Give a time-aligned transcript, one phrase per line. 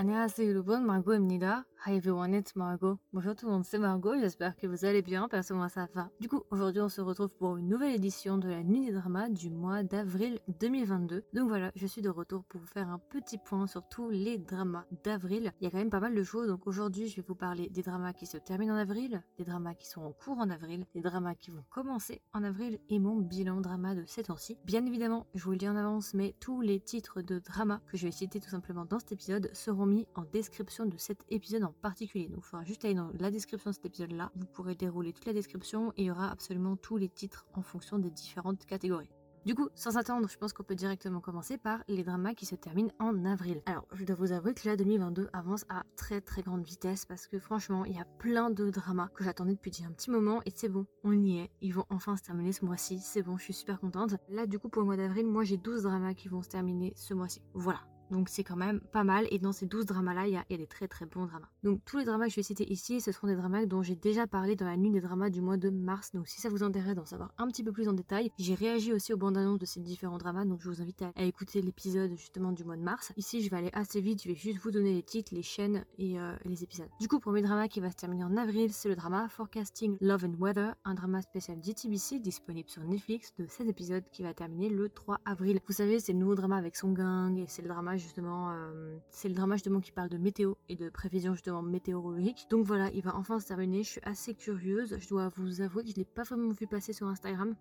[0.00, 1.64] 안녕하세요 여러분, Margot입니다.
[1.88, 2.98] Hi everyone, it's Margot.
[3.14, 6.10] Bonjour tout le monde, c'est Margot, j'espère que vous allez bien, perso moi ça va.
[6.20, 9.30] Du coup, aujourd'hui on se retrouve pour une nouvelle édition de la Nuit des Dramas
[9.30, 11.24] du mois d'avril 2022.
[11.32, 14.36] Donc voilà, je suis de retour pour vous faire un petit point sur tous les
[14.36, 15.50] dramas d'avril.
[15.62, 17.70] Il y a quand même pas mal de choses, donc aujourd'hui je vais vous parler
[17.70, 20.84] des dramas qui se terminent en avril, des dramas qui sont en cours en avril,
[20.94, 24.58] des dramas qui vont commencer en avril et mon bilan drama de ces temps-ci.
[24.66, 27.96] Bien évidemment, je vous le dis en avance, mais tous les titres de dramas que
[27.96, 31.64] je vais citer tout simplement dans cet épisode seront mis en description de cet épisode
[31.64, 32.28] en particulier.
[32.28, 34.30] Donc il faudra juste aller dans la description de cet épisode là.
[34.36, 37.62] Vous pourrez dérouler toute la description et il y aura absolument tous les titres en
[37.62, 39.10] fonction des différentes catégories.
[39.48, 42.54] Du coup, sans attendre, je pense qu'on peut directement commencer par les dramas qui se
[42.54, 43.62] terminent en avril.
[43.64, 47.26] Alors, je dois vous avouer que la 2022 avance à très très grande vitesse parce
[47.26, 50.52] que franchement, il y a plein de dramas que j'attendais depuis un petit moment et
[50.54, 51.50] c'est bon, on y est.
[51.62, 54.16] Ils vont enfin se terminer ce mois-ci, c'est bon, je suis super contente.
[54.28, 56.92] Là, du coup, pour le mois d'avril, moi j'ai 12 dramas qui vont se terminer
[56.94, 57.40] ce mois-ci.
[57.54, 59.26] Voilà, donc c'est quand même pas mal.
[59.30, 61.48] Et dans ces 12 dramas-là, il y, a des très très bons dramas.
[61.62, 63.96] Donc tous les dramas que je vais citer ici, ce seront des dramas dont j'ai
[63.96, 66.12] déjà parlé dans la nuit des dramas du mois de mars.
[66.12, 68.92] Donc si ça vous intéresse d'en savoir un petit peu plus en détail, j'ai réagi
[68.92, 70.44] aussi aux bandes annonces de ces différents dramas.
[70.44, 73.12] Donc je vous invite à, écouter l'épisode justement du mois de mars.
[73.16, 74.22] Ici, je vais aller assez vite.
[74.22, 76.88] Je vais juste vous donner les titres, les chaînes et euh, les épisodes.
[77.00, 80.24] Du coup, premier drama qui va se terminer en avril, c'est le drama Forecasting Love
[80.24, 84.68] and Weather, un drama spécial DTBC disponible sur Netflix de 16 épisodes qui va terminer
[84.68, 85.60] le 3 avril.
[85.66, 88.52] Vous savez, c'est le nouveau drama avec son gang et c'est le drama justement...
[88.52, 92.46] Euh, c'est le drama justement qui parle de météo et de prévision justement météorologique.
[92.50, 93.82] Donc voilà, il va enfin se terminer.
[93.82, 94.96] Je suis assez curieuse.
[94.98, 97.54] Je dois vous avouer que je l'ai pas vraiment vu passer sur Instagram.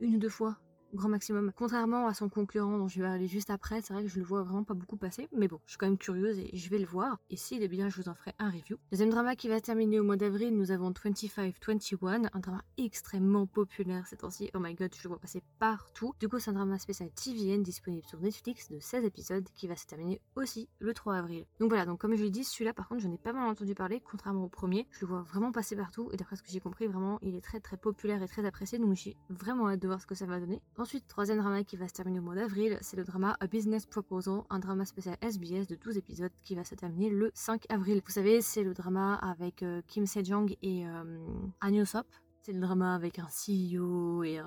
[0.00, 0.58] Une ou deux fois
[0.96, 1.52] grand maximum.
[1.54, 4.24] Contrairement à son concurrent dont je vais aller juste après, c'est vrai que je le
[4.24, 6.78] vois vraiment pas beaucoup passer, mais bon, je suis quand même curieuse et je vais
[6.78, 7.18] le voir.
[7.30, 8.78] Et s'il est bien, je vous en ferai un review.
[8.90, 14.06] Deuxième drama qui va terminer au mois d'avril, nous avons 25-21, un drama extrêmement populaire
[14.06, 14.50] ces temps-ci.
[14.54, 16.12] Oh my god, je le vois passer partout.
[16.18, 19.76] Du coup, c'est un drama spécial TVN disponible sur Netflix de 16 épisodes qui va
[19.76, 21.44] se terminer aussi le 3 avril.
[21.60, 23.74] Donc voilà, donc comme je l'ai dit, celui-là par contre, je n'ai pas mal entendu
[23.74, 24.86] parler, contrairement au premier.
[24.90, 27.40] Je le vois vraiment passer partout et d'après ce que j'ai compris, vraiment, il est
[27.40, 28.78] très très populaire et très apprécié.
[28.78, 30.62] Donc j'ai vraiment hâte de voir ce que ça va donner.
[30.86, 33.86] Ensuite, troisième drama qui va se terminer au mois d'avril, c'est le drama A Business
[33.86, 38.00] Proposal, un drama spécial SBS de 12 épisodes qui va se terminer le 5 avril.
[38.06, 42.06] Vous savez, c'est le drama avec euh, Kim Sejong et euh, Sop.
[42.42, 44.44] C'est le drama avec un CEO et euh,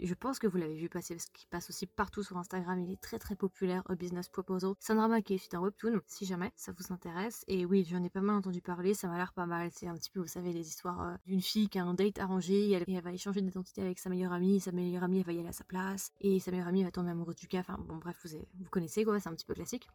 [0.00, 2.78] je pense que vous l'avez vu passer parce qu'il passe aussi partout sur Instagram.
[2.80, 4.74] Il est très très populaire, A Business Proposal.
[4.80, 7.44] C'est un drama qui est suite un webtoon, si jamais ça vous intéresse.
[7.48, 9.70] Et oui, j'en ai pas mal entendu parler, ça m'a l'air pas mal.
[9.72, 12.18] C'est un petit peu, vous savez, les histoires euh, d'une fille qui a un date
[12.18, 14.60] arrangé et elle, va échanger d'identité avec sa meilleure amie.
[14.60, 16.10] sa meilleure amie, va y aller à sa place.
[16.20, 17.60] Et sa meilleure amie va tomber amoureuse du cas.
[17.60, 19.88] Enfin bon, bref, vous connaissez quoi, c'est un petit peu classique.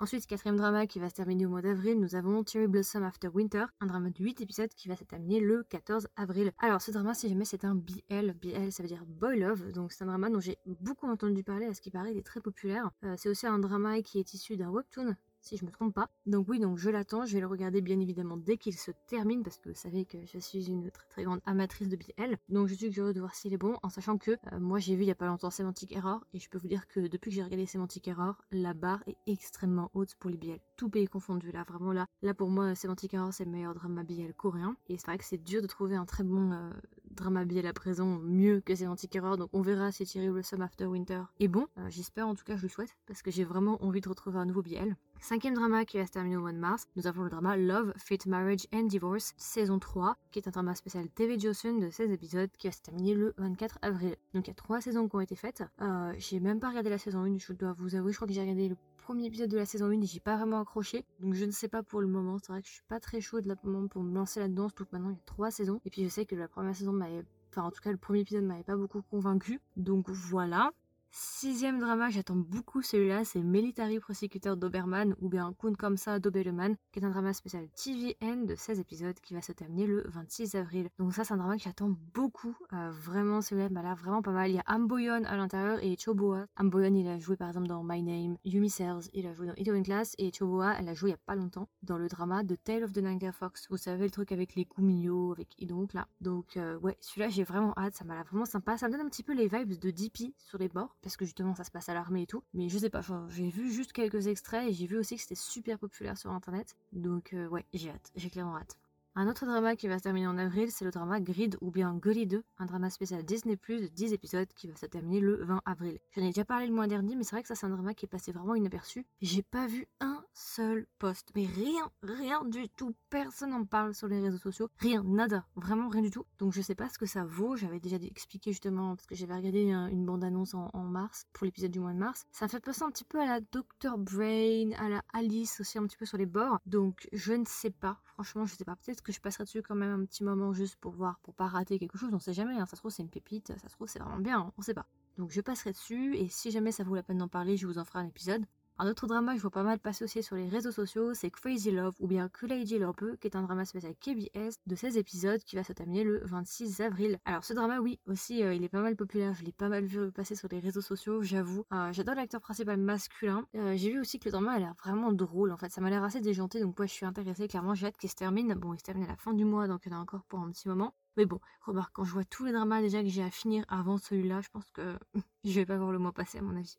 [0.00, 3.28] Ensuite, quatrième drama qui va se terminer au mois d'avril, nous avons Cherry Blossom After
[3.28, 6.52] Winter, un drama de 8 épisodes qui va se terminer le 14 avril.
[6.58, 9.92] Alors, ce drama, si jamais c'est un BL, BL ça veut dire Boy Love, donc
[9.92, 12.40] c'est un drama dont j'ai beaucoup entendu parler, à ce qui paraît, il est très
[12.40, 12.90] populaire.
[13.04, 16.08] Euh, c'est aussi un drama qui est issu d'un webtoon si je me trompe pas.
[16.26, 19.42] Donc oui, donc je l'attends, je vais le regarder bien évidemment dès qu'il se termine,
[19.42, 22.36] parce que vous savez que je suis une très grande amatrice de BL.
[22.48, 24.96] Donc je suis curieuse de voir s'il est bon, en sachant que euh, moi j'ai
[24.96, 27.30] vu il y a pas longtemps Semantic Error, et je peux vous dire que depuis
[27.30, 30.58] que j'ai regardé Semantic Error, la barre est extrêmement haute pour les BL.
[30.76, 32.06] Tout pays confondu, là vraiment là.
[32.22, 35.24] Là pour moi, Semantic Error c'est le meilleur drama BL coréen, et c'est vrai que
[35.24, 36.70] c'est dur de trouver un très bon euh,
[37.14, 40.86] drama BL à présent mieux que Semantic Error, donc on verra si Thierry Blossom After
[40.86, 41.66] Winter est bon.
[41.78, 44.38] Euh, j'espère en tout cas, je le souhaite, parce que j'ai vraiment envie de retrouver
[44.38, 44.96] un nouveau BL.
[45.20, 47.92] Cinquième drama qui va se terminer au mois de mars, nous avons le drama Love,
[47.96, 52.10] Fate, Marriage and Divorce, saison 3, qui est un drama spécial TV Joseon de 16
[52.10, 54.16] épisodes qui va se terminer le 24 avril.
[54.34, 55.62] Donc il y a trois saisons qui ont été faites.
[55.80, 58.34] Euh, j'ai même pas regardé la saison 1, je dois vous avouer, je crois que
[58.34, 61.04] j'ai regardé le premier épisode de la saison 1 et j'ai pas vraiment accroché.
[61.20, 63.20] Donc je ne sais pas pour le moment, c'est vrai que je suis pas très
[63.20, 65.78] chaude là pour me lancer là-dedans, surtout que maintenant il y a trois saisons.
[65.84, 68.20] Et puis je sais que la première saison m'avait Enfin, en tout cas, le premier
[68.20, 69.60] épisode m'avait pas beaucoup convaincu.
[69.76, 70.72] Donc voilà.
[71.16, 76.74] Sixième drama, j'attends beaucoup celui-là, c'est Military Prosecutor Doberman ou bien Kun comme ça Doberman,
[76.90, 80.56] qui est un drama spécial TVN de 16 épisodes qui va se terminer le 26
[80.56, 80.88] avril.
[80.98, 84.32] Donc ça c'est un drama que j'attends beaucoup, euh, vraiment celui-là m'a l'air vraiment pas
[84.32, 84.50] mal.
[84.50, 86.46] Il y a Amboyon à l'intérieur et Choboa.
[86.58, 89.72] Amboyon il a joué par exemple dans My Name, Yumi Cells, il a joué dans
[89.72, 92.42] in Class et Choboa elle a joué il y a pas longtemps dans le drama
[92.42, 93.68] de Tale of the Niger Fox.
[93.70, 96.08] Vous savez le truc avec les mignons, avec Idonk là.
[96.20, 98.76] Donc euh, ouais, celui-là j'ai vraiment hâte, ça m'a l'air vraiment sympa.
[98.76, 101.26] Ça me donne un petit peu les vibes de DP sur les bords parce que
[101.26, 102.42] justement ça se passe à l'armée et tout.
[102.54, 105.34] Mais je sais pas, j'ai vu juste quelques extraits et j'ai vu aussi que c'était
[105.34, 106.74] super populaire sur internet.
[106.92, 108.78] Donc euh, ouais, j'ai hâte, j'ai clairement hâte.
[109.16, 111.94] Un autre drama qui va se terminer en avril, c'est le drama Grid ou bien
[111.94, 115.44] Grid 2, un drama spécial Disney Plus de 10 épisodes qui va se terminer le
[115.44, 116.00] 20 avril.
[116.16, 117.94] J'en ai déjà parlé le mois dernier, mais c'est vrai que ça c'est un drama
[117.94, 119.06] qui est passé vraiment inaperçu.
[119.20, 121.30] J'ai pas vu un seul post.
[121.36, 122.94] Mais rien, rien du tout.
[123.08, 124.68] Personne n'en parle sur les réseaux sociaux.
[124.78, 125.46] Rien, nada.
[125.54, 126.26] Vraiment rien du tout.
[126.38, 127.54] Donc je sais pas ce que ça vaut.
[127.54, 131.80] J'avais déjà expliqué justement parce que j'avais regardé une bande-annonce en, mars pour l'épisode du
[131.80, 132.26] mois de mars.
[132.32, 133.96] Ça fait penser un petit peu à la Dr.
[133.96, 136.58] Brain, à la Alice aussi un petit peu sur les bords.
[136.66, 138.00] Donc je ne sais pas.
[138.14, 138.76] Franchement, je sais pas.
[138.76, 141.48] Peut-être que je passerai dessus quand même un petit moment juste pour voir, pour pas
[141.48, 142.14] rater quelque chose.
[142.14, 142.54] On sait jamais.
[142.54, 142.66] Hein.
[142.66, 143.48] Ça se trouve c'est une pépite.
[143.58, 144.38] Ça se trouve c'est vraiment bien.
[144.40, 144.52] Hein.
[144.56, 144.86] On sait pas.
[145.18, 147.78] Donc je passerai dessus et si jamais ça vaut la peine d'en parler, je vous
[147.78, 148.44] en ferai un épisode.
[148.76, 151.30] Un autre drama que je vois pas mal passer aussi sur les réseaux sociaux, c'est
[151.30, 155.40] Crazy Love ou bien Lady Love, qui est un drama spécial KBS de 16 épisodes
[155.44, 157.20] qui va se terminer le 26 avril.
[157.24, 159.84] Alors ce drama, oui, aussi, euh, il est pas mal populaire, je l'ai pas mal
[159.84, 161.64] vu passer sur les réseaux sociaux, j'avoue.
[161.72, 163.46] Euh, j'adore l'acteur principal masculin.
[163.54, 165.88] Euh, j'ai vu aussi que le drama a l'air vraiment drôle, en fait, ça m'a
[165.88, 168.54] l'air assez déjanté, donc moi je suis intéressée, clairement j'ai hâte qu'il se termine.
[168.54, 170.24] Bon, il se termine à la fin du mois, donc il y en a encore
[170.24, 170.94] pour un petit moment.
[171.16, 173.98] Mais bon, remarque, quand je vois tous les dramas déjà que j'ai à finir avant
[173.98, 174.98] celui-là, je pense que
[175.44, 176.76] je vais pas voir le mois passer à mon avis.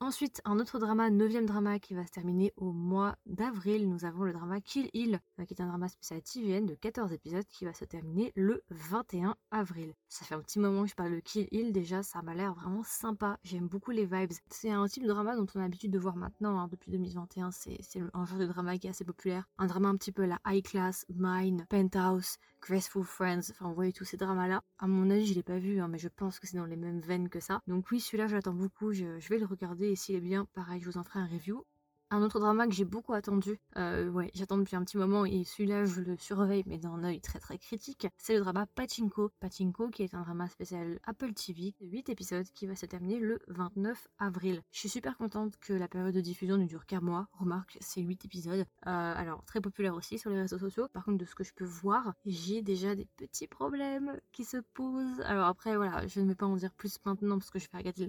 [0.00, 3.88] Ensuite, un autre drama, neuvième drama qui va se terminer au mois d'avril.
[3.88, 7.12] Nous avons le drama Kill Hill, euh, qui est un drama spécial TVN de 14
[7.12, 9.92] épisodes qui va se terminer le 21 avril.
[10.08, 12.54] Ça fait un petit moment que je parle de Kill Hill, déjà ça m'a l'air
[12.54, 13.40] vraiment sympa.
[13.42, 14.30] J'aime beaucoup les vibes.
[14.50, 17.50] C'est un type de drama dont on a l'habitude de voir maintenant, hein, depuis 2021.
[17.50, 17.80] C'est
[18.14, 19.48] un genre de drama qui est assez populaire.
[19.58, 23.92] Un drama un petit peu la high class, Mine, Penthouse, Graceful Friends, enfin vous voyez
[23.92, 24.62] tous ces dramas-là.
[24.78, 26.76] À mon avis, je l'ai pas vu, hein, mais je pense que c'est dans les
[26.76, 27.62] mêmes veines que ça.
[27.66, 30.80] Donc oui, celui-là, je l'attends beaucoup, je, vais le regarder et s'il est bien, pareil,
[30.80, 31.64] je vous en ferai un review.
[32.10, 35.44] Un autre drama que j'ai beaucoup attendu, euh, ouais, j'attends depuis un petit moment et
[35.44, 39.30] celui-là je le surveille mais d'un œil très très critique, c'est le drama Pachinko.
[39.40, 43.18] Pachinko qui est un drama spécial Apple TV de 8 épisodes qui va se terminer
[43.18, 44.62] le 29 avril.
[44.72, 48.00] Je suis super contente que la période de diffusion ne dure qu'un mois, remarque c'est
[48.00, 48.60] 8 épisodes.
[48.60, 51.52] Euh, alors très populaire aussi sur les réseaux sociaux, par contre de ce que je
[51.52, 55.20] peux voir, j'ai déjà des petits problèmes qui se posent.
[55.26, 57.58] Alors après voilà, je ne vais pas en dire plus maintenant parce que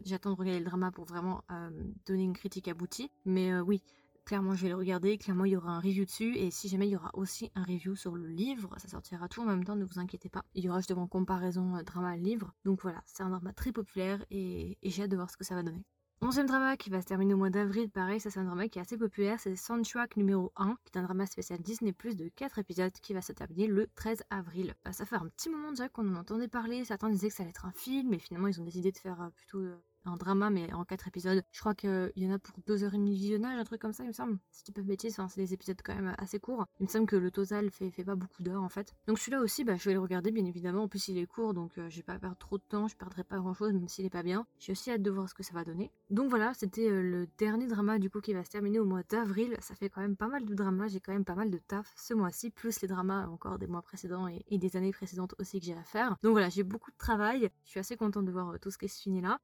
[0.05, 1.69] j'attends de regarder le drama pour vraiment euh,
[2.05, 3.11] donner une critique aboutie.
[3.25, 3.83] Mais oui,
[4.29, 5.17] Clairement, je vais le regarder.
[5.17, 6.37] Clairement, il y aura un review dessus.
[6.37, 9.41] Et si jamais il y aura aussi un review sur le livre, ça sortira tout
[9.41, 10.45] en même temps, ne vous inquiétez pas.
[10.53, 12.53] Il y aura justement comparaison euh, drama-livre.
[12.63, 15.55] Donc voilà, c'est un drama très populaire et, j'ai hâte de voir ce que ça
[15.55, 15.83] va donner.
[16.21, 18.77] Onzième drama qui va se terminer au mois d'avril, pareil, ça c'est un drama qui
[18.77, 22.29] est assez populaire, c'est Soundtrack numéro 1, qui est un drama spécial Disney Plus de
[22.35, 24.75] 4 épisodes qui va se terminer le 13 avril.
[24.85, 27.41] Bah, ça fait un petit moment déjà qu'on en entendait parler, certains disaient que ça
[27.41, 30.17] allait être un film, mais finalement ils ont décidé de faire euh, plutôt euh, un
[30.17, 31.43] drama, mais en quatre épisodes.
[31.51, 33.81] Je crois qu'il y en a pour deux heures et demie de visionnage, un truc
[33.81, 34.37] comme ça, il me semble.
[34.51, 36.65] Si tu peux bêtise, enfin, c'est des épisodes quand même assez courts.
[36.79, 38.93] Il me semble que le total fait, fait pas beaucoup d'heures en fait.
[39.07, 40.83] Donc celui-là aussi, bah, je vais le regarder bien évidemment.
[40.83, 42.95] En plus, il est court, donc euh, je vais pas perdre trop de temps, je
[42.95, 44.45] perdrai pas grand chose, même s'il est pas bien.
[44.59, 45.91] J'ai aussi hâte de voir ce que ça va donner.
[46.09, 49.03] Donc voilà, c'était euh, le dernier drama du coup qui va se terminer au mois
[49.09, 49.55] d'avril.
[49.59, 51.93] Ça fait quand même pas mal de dramas, j'ai quand même pas mal de taf
[51.95, 55.65] ce mois-ci, plus les dramas encore des mois précédents et, des années précédentes aussi que
[55.65, 56.17] j'ai à faire.
[56.23, 57.49] Donc voilà, j'ai beaucoup de travail.
[57.63, 59.39] Je suis assez contente de voir euh, tout ce qui se finit là.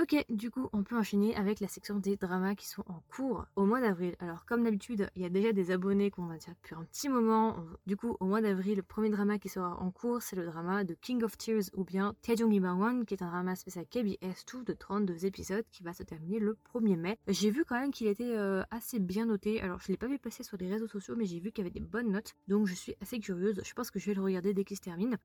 [0.00, 3.46] Ok, du coup, on peut enchaîner avec la section des dramas qui sont en cours
[3.56, 4.14] au mois d'avril.
[4.20, 7.08] Alors, comme d'habitude, il y a déjà des abonnés qu'on a déjà depuis un petit
[7.08, 7.56] moment.
[7.88, 10.84] Du coup, au mois d'avril, le premier drama qui sera en cours, c'est le drama
[10.84, 14.62] de King of Tears ou bien Taejong One, qui est un drama spécial KBS 2
[14.62, 17.18] de 32 épisodes qui va se terminer le 1er mai.
[17.26, 19.60] J'ai vu quand même qu'il était euh, assez bien noté.
[19.62, 21.66] Alors, je l'ai pas vu passer sur les réseaux sociaux, mais j'ai vu qu'il y
[21.66, 22.36] avait des bonnes notes.
[22.46, 23.60] Donc, je suis assez curieuse.
[23.64, 25.18] Je pense que je vais le regarder dès qu'il se termine.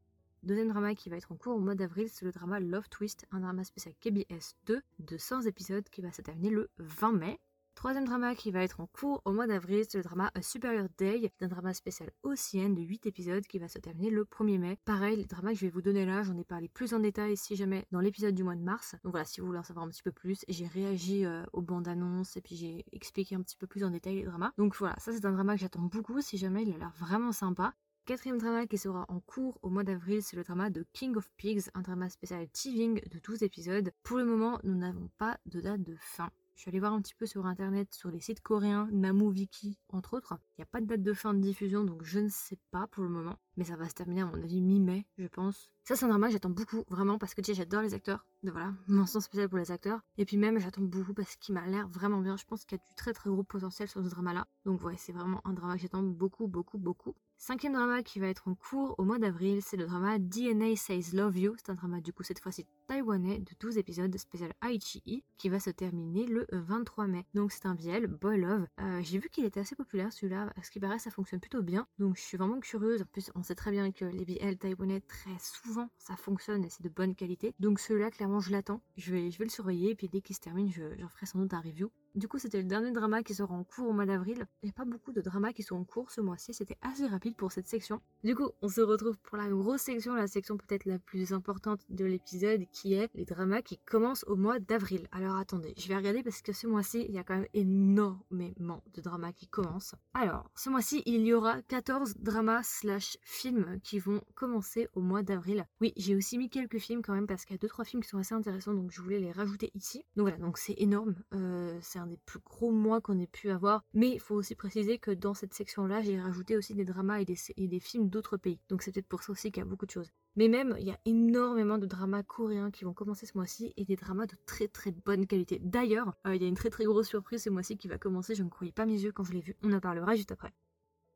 [0.43, 3.25] Deuxième drama qui va être en cours au mois d'avril, c'est le drama Love Twist,
[3.31, 7.39] un drama spécial KBS 2 de 100 épisodes qui va se terminer le 20 mai.
[7.75, 11.31] Troisième drama qui va être en cours au mois d'avril, c'est le drama Superior Day,
[11.39, 14.77] un drama spécial OCN de 8 épisodes qui va se terminer le 1er mai.
[14.83, 17.37] Pareil, le drama que je vais vous donner là, j'en ai parlé plus en détail
[17.37, 18.97] si jamais dans l'épisode du mois de mars.
[19.05, 21.61] Donc voilà, si vous voulez en savoir un petit peu plus, j'ai réagi euh, aux
[21.61, 24.51] bandes annonces et puis j'ai expliqué un petit peu plus en détail les dramas.
[24.57, 27.31] Donc voilà, ça c'est un drama que j'attends beaucoup si jamais il a l'air vraiment
[27.31, 27.73] sympa.
[28.05, 31.31] Quatrième drama qui sera en cours au mois d'avril, c'est le drama de King of
[31.37, 33.93] Pigs, un drama spécial TVing de 12 épisodes.
[34.03, 36.29] Pour le moment, nous n'avons pas de date de fin.
[36.55, 39.79] Je suis allée voir un petit peu sur internet, sur les sites coréens, Namu Viki,
[39.87, 40.37] entre autres.
[40.57, 42.87] Il n'y a pas de date de fin de diffusion, donc je ne sais pas
[42.87, 43.39] pour le moment.
[43.55, 45.71] Mais ça va se terminer à mon avis mi-mai, je pense.
[45.85, 48.25] Ça c'est un drama j'attends beaucoup, vraiment, parce que déjà j'adore les acteurs.
[48.43, 50.01] De voilà, mention spéciale pour les acteurs.
[50.17, 52.35] Et puis même j'attends beaucoup parce qu'il m'a l'air vraiment bien.
[52.35, 54.45] Je pense qu'il y a du très très gros potentiel sur ce drama-là.
[54.65, 57.15] Donc ouais, c'est vraiment un drama que j'attends beaucoup, beaucoup, beaucoup.
[57.45, 61.11] Cinquième drama qui va être en cours au mois d'avril, c'est le drama DNA Says
[61.11, 61.55] Love You.
[61.57, 65.59] C'est un drama du coup cette fois-ci taïwanais de 12 épisodes spécial Aichi qui va
[65.59, 67.25] se terminer le 23 mai.
[67.33, 68.67] Donc c'est un VL, Boy Love.
[68.81, 71.61] Euh, j'ai vu qu'il était assez populaire celui-là, à ce qui paraît ça fonctionne plutôt
[71.61, 71.87] bien.
[71.99, 73.01] Donc je suis vraiment curieuse.
[73.01, 76.69] En plus on sait très bien que les VL taïwanais très souvent ça fonctionne et
[76.69, 77.53] c'est de bonne qualité.
[77.59, 78.81] Donc celui-là clairement je l'attends.
[78.97, 81.39] Je vais, je vais le surveiller et puis dès qu'il se termine j'en ferai sans
[81.39, 81.91] doute un review.
[82.15, 84.45] Du coup, c'était le dernier drama qui sera en cours au mois d'avril.
[84.61, 87.07] Il n'y a pas beaucoup de dramas qui sont en cours ce mois-ci, c'était assez
[87.07, 88.01] rapide pour cette section.
[88.23, 91.81] Du coup, on se retrouve pour la grosse section, la section peut-être la plus importante
[91.89, 95.07] de l'épisode, qui est les dramas qui commencent au mois d'avril.
[95.11, 98.83] Alors attendez, je vais regarder parce que ce mois-ci, il y a quand même énormément
[98.93, 99.95] de dramas qui commencent.
[100.13, 105.23] Alors, ce mois-ci, il y aura 14 dramas slash films qui vont commencer au mois
[105.23, 105.65] d'avril.
[105.79, 108.09] Oui, j'ai aussi mis quelques films quand même parce qu'il y a 2-3 films qui
[108.09, 110.05] sont assez intéressants, donc je voulais les rajouter ici.
[110.15, 111.15] Donc voilà, donc c'est énorme.
[111.33, 113.83] Euh, c'est un des plus gros mois qu'on ait pu avoir.
[113.93, 117.25] Mais il faut aussi préciser que dans cette section-là, j'ai rajouté aussi des dramas et
[117.25, 118.59] des, et des films d'autres pays.
[118.69, 120.11] Donc c'est peut-être pour ça aussi qu'il y a beaucoup de choses.
[120.35, 123.85] Mais même, il y a énormément de dramas coréens qui vont commencer ce mois-ci et
[123.85, 125.59] des dramas de très très bonne qualité.
[125.59, 128.33] D'ailleurs, euh, il y a une très très grosse surprise ce mois-ci qui va commencer.
[128.33, 129.55] Je ne croyais pas mes yeux quand je l'ai vu.
[129.61, 130.53] On en parlera juste après.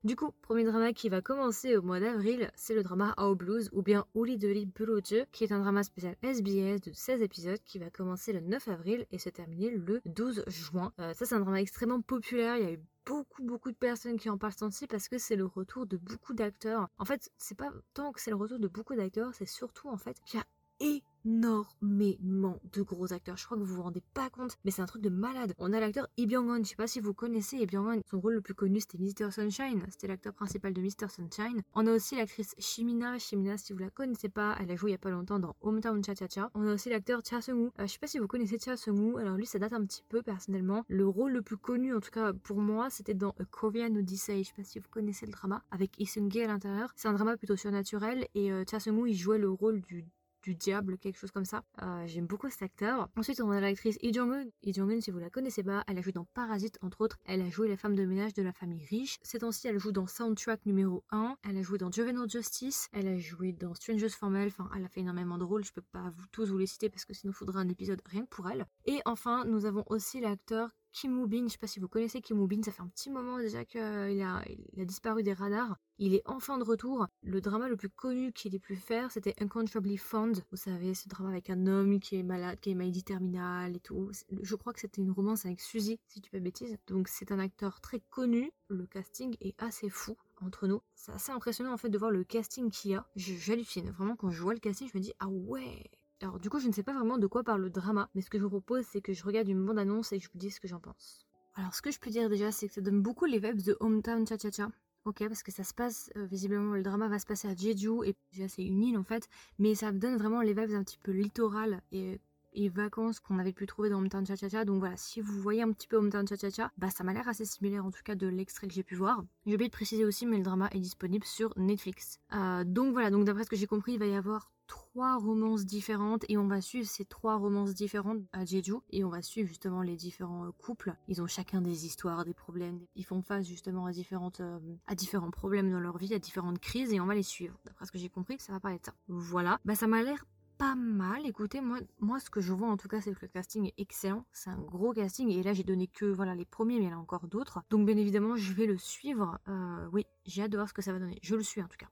[0.04, 3.70] Du coup, premier drama qui va commencer au mois d'avril, c'est le drama How Blues
[3.74, 7.80] ou bien Uli Doli Buroje, qui est un drama spécial SBS de 16 épisodes qui
[7.80, 10.94] va commencer le 9 avril et se terminer le 12 juin.
[11.00, 12.58] Euh, ça, c'est un drama extrêmement populaire.
[12.58, 15.36] Il y a eu beaucoup beaucoup de personnes qui en parlent ainsi parce que c'est
[15.36, 16.90] le retour de beaucoup d'acteurs.
[16.98, 19.98] En fait, c'est pas tant que c'est le retour de beaucoup d'acteurs, c'est surtout en
[19.98, 20.46] fait qu'il y a
[20.80, 23.38] énormément de gros acteurs.
[23.38, 25.54] Je crois que vous vous rendez pas compte, mais c'est un truc de malade.
[25.58, 26.64] On a l'acteur Lee Byung-hun.
[26.64, 28.02] Je sais pas si vous connaissez Lee Byung-hun.
[28.10, 29.32] Son rôle le plus connu, c'était Mr.
[29.32, 29.84] Sunshine.
[29.90, 31.10] C'était l'acteur principal de Mr.
[31.10, 31.62] Sunshine.
[31.74, 33.20] On a aussi l'actrice Shimina.
[33.20, 35.56] Shimina, si vous la connaissez pas, elle a joué il y a pas longtemps dans
[35.62, 36.52] Hometown Cha Cha Cha.
[36.54, 37.72] On a aussi l'acteur Cha Seung-woo.
[37.80, 39.18] Euh, je sais pas si vous connaissez Cha Seung-woo.
[39.18, 40.86] Alors lui, ça date un petit peu personnellement.
[40.88, 44.44] Le rôle le plus connu, en tout cas pour moi, c'était dans A Korean Odyssey.
[44.44, 46.94] Je sais pas si vous connaissez le drama avec Lee Seung-gi à l'intérieur.
[46.96, 50.06] C'est un drama plutôt surnaturel et euh, Cha Seung-woo, il jouait le rôle du
[50.48, 51.64] du diable, quelque chose comme ça.
[51.82, 53.10] Euh, j'aime beaucoup cet acteur.
[53.18, 54.46] Ensuite, on a l'actrice Lee Jong-un.
[54.64, 57.18] Lee Jong-un, si vous la connaissez pas, elle a joué dans Parasite, entre autres.
[57.26, 59.18] Elle a joué la femme de ménage de la famille riche.
[59.24, 61.36] Ces temps-ci, elle joue dans Soundtrack numéro 1.
[61.44, 62.88] Elle a joué dans Juvenile Justice.
[62.94, 64.48] Elle a joué dans Strangers Formel.
[64.48, 65.66] Enfin, elle a fait énormément de rôles.
[65.66, 68.02] Je peux pas vous tous vous les citer parce que sinon, il faudra un épisode
[68.06, 68.66] rien que pour elle.
[68.86, 72.50] Et enfin, nous avons aussi l'acteur Kim je sais pas si vous connaissez Kim Woo
[72.64, 75.78] ça fait un petit moment déjà qu'il a, il a disparu des radars.
[76.00, 77.06] Il est enfin de retour.
[77.22, 80.32] Le drama le plus connu qu'il ait pu faire, c'était Uncontrollably Fond.
[80.50, 83.80] Vous savez, ce drama avec un homme qui est malade, qui est maladie terminale et
[83.80, 84.10] tout.
[84.42, 86.76] Je crois que c'était une romance avec Suzy, si tu pas bêtise.
[86.88, 88.52] Donc c'est un acteur très connu.
[88.70, 90.82] Le casting est assez fou entre nous.
[90.96, 93.08] C'est assez impressionnant en fait de voir le casting qu'il y a.
[93.16, 93.92] J'hallucine.
[93.92, 95.84] Vraiment, quand je vois le casting, je me dis, ah ouais,
[96.22, 98.30] alors du coup, je ne sais pas vraiment de quoi parle le drama, mais ce
[98.30, 100.60] que je vous propose, c'est que je regarde une bande-annonce et je vous dis ce
[100.60, 101.28] que j'en pense.
[101.56, 103.78] Alors ce que je peux dire déjà, c'est que ça donne beaucoup les vibes de
[103.80, 104.70] Hometown Cha Cha Cha.
[105.06, 108.04] Ok, parce que ça se passe, euh, visiblement, le drama va se passer à Jeju,
[108.04, 111.00] et déjà c'est une île en fait, mais ça donne vraiment les vibes un petit
[111.02, 112.20] peu littorales et
[112.58, 114.66] et vacances qu'on avait pu trouver dans Hometown Cha Cha Cha.
[114.66, 117.14] Donc voilà, si vous voyez un petit peu Hometown Cha Cha Cha, bah ça m'a
[117.14, 119.24] l'air assez similaire en tout cas de l'extrait que j'ai pu voir.
[119.46, 122.20] J'ai oublié de préciser aussi, mais le drama est disponible sur Netflix.
[122.34, 125.66] Euh, donc voilà, donc d'après ce que j'ai compris, il va y avoir trois romances
[125.66, 129.48] différentes et on va suivre ces trois romances différentes à Jeju et on va suivre
[129.48, 130.96] justement les différents euh, couples.
[131.08, 132.82] Ils ont chacun des histoires, des problèmes.
[132.96, 136.60] Ils font face justement à différentes euh, à différents problèmes dans leur vie, à différentes
[136.60, 137.58] crises et on va les suivre.
[137.66, 138.94] D'après ce que j'ai compris, ça va pas être ça.
[139.08, 140.26] Voilà, bah ça m'a l'air
[140.58, 141.26] pas mal.
[141.26, 143.74] Écoutez, moi, moi, ce que je vois en tout cas, c'est que le casting est
[143.78, 144.26] excellent.
[144.32, 145.30] C'est un gros casting.
[145.30, 147.62] Et là, j'ai donné que voilà les premiers, mais il y en a encore d'autres.
[147.70, 149.40] Donc, bien évidemment, je vais le suivre.
[149.48, 151.20] Euh, oui, j'ai hâte de voir ce que ça va donner.
[151.22, 151.90] Je le suis en tout cas.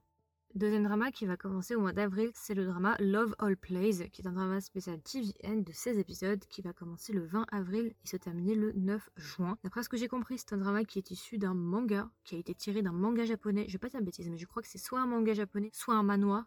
[0.56, 4.22] Deuxième drama qui va commencer au mois d'avril, c'est le drama Love All Plays, qui
[4.22, 8.08] est un drama spécial TVN de 16 épisodes qui va commencer le 20 avril et
[8.08, 9.58] se terminer le 9 juin.
[9.64, 12.38] D'après ce que j'ai compris, c'est un drama qui est issu d'un manga, qui a
[12.38, 13.66] été tiré d'un manga japonais.
[13.68, 15.94] Je vais pas dire bêtise, mais je crois que c'est soit un manga japonais, soit
[15.94, 16.46] un manoir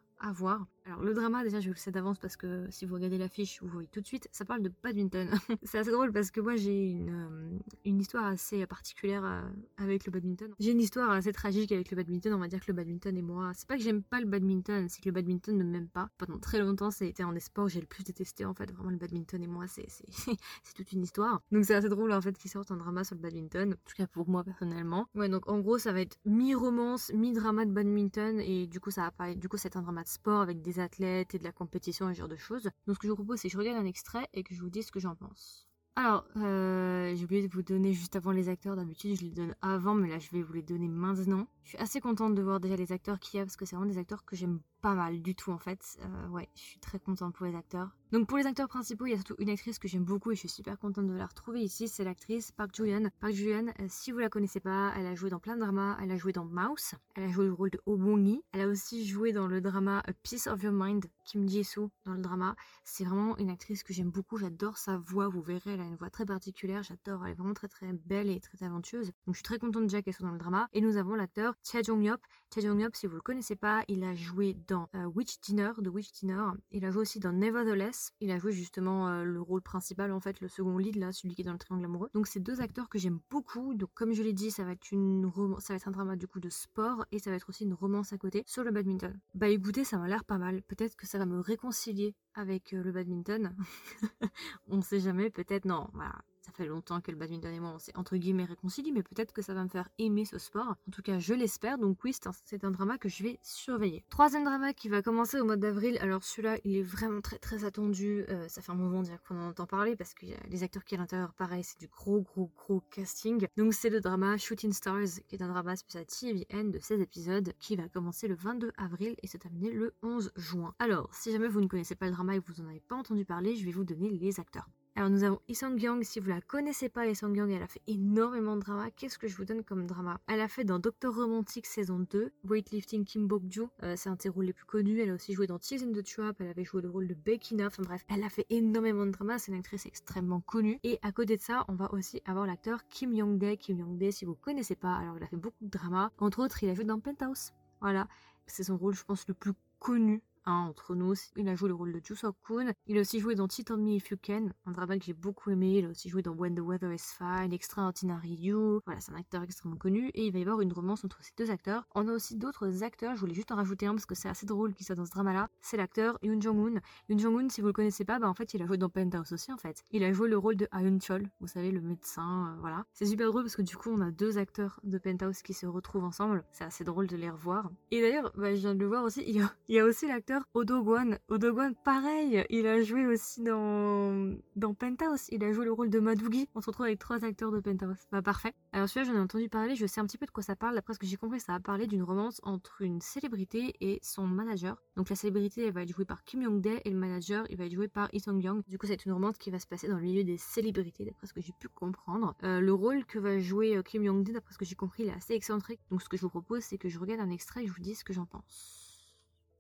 [0.90, 3.62] Alors le drama déjà je vous le sais d'avance parce que si vous regardez l'affiche
[3.62, 5.30] vous voyez tout de suite ça parle de badminton.
[5.64, 9.42] c'est assez drôle parce que moi j'ai une, euh, une histoire assez particulière euh,
[9.78, 10.52] avec le badminton.
[10.60, 13.22] J'ai une histoire assez tragique avec le badminton on va dire que le badminton et
[13.22, 16.10] moi c'est pas que j'aime pas le badminton c'est que le badminton ne m'aime pas.
[16.18, 18.98] Pendant très longtemps été un des sports j'ai le plus détesté en fait vraiment le
[18.98, 19.88] badminton et moi c'est
[20.76, 21.42] toute une histoire.
[21.52, 23.96] Donc c'est assez drôle en fait qu'ils sortent un drama sur le badminton en tout
[23.96, 25.08] cas pour moi personnellement.
[25.14, 29.04] Ouais donc en gros ça va être mi-romance mi-drama de badminton et du coup ça
[29.04, 32.10] va pas du coup c'est un drama sport avec des athlètes et de la compétition
[32.10, 32.70] et ce genre de choses.
[32.88, 34.62] Donc ce que je vous propose, c'est que je regarde un extrait et que je
[34.62, 35.70] vous dise ce que j'en pense.
[35.96, 38.78] Alors, euh, j'ai oublié de vous donner juste avant les acteurs.
[38.78, 41.46] D'habitude, je les donne avant, mais là, je vais vous les donner maintenant.
[41.64, 43.76] Je suis assez contente de voir déjà les acteurs qu'il y a parce que c'est
[43.76, 45.98] vraiment des acteurs que j'aime pas mal du tout en fait.
[46.02, 47.90] Euh, ouais, je suis très contente pour les acteurs.
[48.12, 50.36] Donc pour les acteurs principaux, il y a surtout une actrice que j'aime beaucoup et
[50.36, 53.10] je suis super contente de la retrouver ici, c'est l'actrice Park Joo-yeon.
[53.20, 55.96] Park Joo-yeon, euh, si vous la connaissez pas, elle a joué dans plein de dramas,
[56.02, 59.06] elle a joué dans Mouse, elle a joué le rôle de Bong-hee, elle a aussi
[59.06, 62.56] joué dans le drama A Piece of Your Mind, Kim Ji-soo dans le drama.
[62.84, 65.96] C'est vraiment une actrice que j'aime beaucoup, j'adore sa voix, vous verrez, elle a une
[65.96, 69.12] voix très particulière, j'adore, elle est vraiment très très belle et très talentueuse.
[69.28, 70.68] Donc je suis très contente déjà qu'elle soit dans le drama.
[70.74, 72.20] Et nous avons l'acteur Cha Jong-yop.
[72.54, 75.90] Cha Jong-yop, si vous le connaissez pas, il a joué dans euh, Witch Dinner, de
[75.90, 76.50] Witch Dinner.
[76.72, 78.12] Il a joué aussi dans Nevertheless.
[78.22, 81.42] Il a joué justement le rôle principal, en fait, le second lead, là, celui qui
[81.42, 82.10] est dans le triangle amoureux.
[82.14, 83.74] Donc, c'est deux acteurs que j'aime beaucoup.
[83.76, 85.30] Donc, comme je l'ai dit, ça va être une
[85.60, 87.74] ça va être un drama du coup de sport et ça va être aussi une
[87.74, 89.18] romance à côté sur le badminton.
[89.36, 90.62] Bah écoutez, ça m'a l'air pas mal.
[90.64, 93.56] Peut-être que ça va me réconcilier avec le badminton.
[94.68, 95.90] on sait jamais, peut-être non.
[95.94, 96.16] Voilà,
[96.50, 99.34] ça fait longtemps que le badminton et moi on s'est entre guillemets réconcilié, mais peut-être
[99.34, 100.76] que ça va me faire aimer ce sport.
[100.88, 101.78] En tout cas, je l'espère.
[101.78, 104.04] Donc oui, c'est un, drama que je vais surveiller.
[104.10, 105.98] Troisième drama qui va commencer au mois d'avril.
[106.02, 108.26] Alors celui-là, il est vraiment très très attendu.
[108.30, 111.02] Euh, ça fait un moment qu'on en entend parler parce que les acteurs qui sont
[111.02, 113.46] à l'intérieur, pareil, c'est du gros gros gros casting.
[113.58, 117.54] Donc c'est le drama Shooting Stars, qui est un drama spécial TVN de 16 épisodes
[117.60, 120.74] qui va commencer le 22 avril et se terminer le 11 juin.
[120.80, 122.96] Alors, si jamais vous ne connaissez pas le drama et que vous en avez pas
[122.96, 124.70] entendu parler, je vais vous donner les acteurs.
[125.00, 127.82] Alors nous avons Isang Yang, si vous la connaissez pas, Isang Yang, elle a fait
[127.88, 128.92] énormément de drama.
[128.92, 130.20] Qu'est-ce que je vous donne comme drama?
[130.28, 134.22] Elle a fait dans Doctor Romantic saison 2, Weightlifting Kim Bok-ju, euh, c'est un de
[134.22, 135.00] ses rôles les plus connus.
[135.00, 137.14] Elle a aussi joué dans Tears in the Trap, elle avait joué le rôle de
[137.14, 140.82] Becky enfin bref, elle a fait énormément de drama, c'est une actrice extrêmement connue.
[140.84, 143.56] Et à côté de ça, on va aussi avoir l'acteur Kim Young-dae.
[143.56, 146.12] Kim Young-dae, si vous connaissez pas, alors il a fait beaucoup de drama.
[146.18, 147.54] Entre autres, il a joué dans Penthouse.
[147.80, 148.10] Voilà,
[148.48, 151.14] c'est son rôle, je pense, le plus connu entre nous.
[151.36, 152.72] Il a joué le rôle de Joo Kun.
[152.88, 155.80] Il a aussi joué dans Me If You Can, un drama que j'ai beaucoup aimé.
[155.80, 158.82] Il a aussi joué dans When the Weather is Fine, Extraordinary You.
[158.86, 161.32] Voilà, c'est un acteur extrêmement connu et il va y avoir une romance entre ces
[161.38, 161.88] deux acteurs.
[161.96, 164.46] On a aussi d'autres acteurs, je voulais juste en rajouter un parce que c'est assez
[164.46, 165.50] drôle qu'il soit dans ce drama-là.
[165.62, 166.80] C'est l'acteur Yoon Jong-un.
[167.10, 169.32] Yoon Jong-un, si vous le connaissez pas, bah en fait, il a joué dans Penthouse
[169.34, 169.84] aussi en fait.
[169.92, 172.86] Il a joué le rôle de Aeun Chol, vous savez, le médecin, euh, voilà.
[172.94, 175.66] C'est super drôle parce que du coup, on a deux acteurs de Penthouse qui se
[175.66, 176.44] retrouvent ensemble.
[176.52, 177.70] C'est assez drôle de les revoir.
[177.92, 179.86] Et d'ailleurs, bah, je viens de le voir aussi, il y a, il y a
[179.86, 185.28] aussi l'acteur Odo Gwon Odogon, pareil, il a joué aussi dans, dans Penthouse.
[185.30, 186.48] Il a joué le rôle de Madougi.
[186.56, 187.98] On se retrouve avec trois acteurs de Penthouse.
[188.12, 188.54] Bah parfait.
[188.72, 190.76] Alors celui-là, j'en ai entendu parler, je sais un petit peu de quoi ça parle.
[190.76, 194.28] D'après ce que j'ai compris, ça va parler d'une romance entre une célébrité et son
[194.28, 194.78] manager.
[194.96, 197.66] Donc la célébrité, elle va être jouée par Kim Young-dae et le manager, il va
[197.66, 198.62] être joué par Lee Sung-young.
[198.68, 201.28] Du coup, c'est une romance qui va se passer dans le milieu des célébrités, d'après
[201.28, 202.36] ce que j'ai pu comprendre.
[202.44, 205.10] Euh, le rôle que va jouer euh, Kim Young-dae, d'après ce que j'ai compris, il
[205.10, 205.80] est assez excentrique.
[205.90, 207.82] Donc ce que je vous propose, c'est que je regarde un extrait et je vous
[207.82, 208.79] dis ce que j'en pense.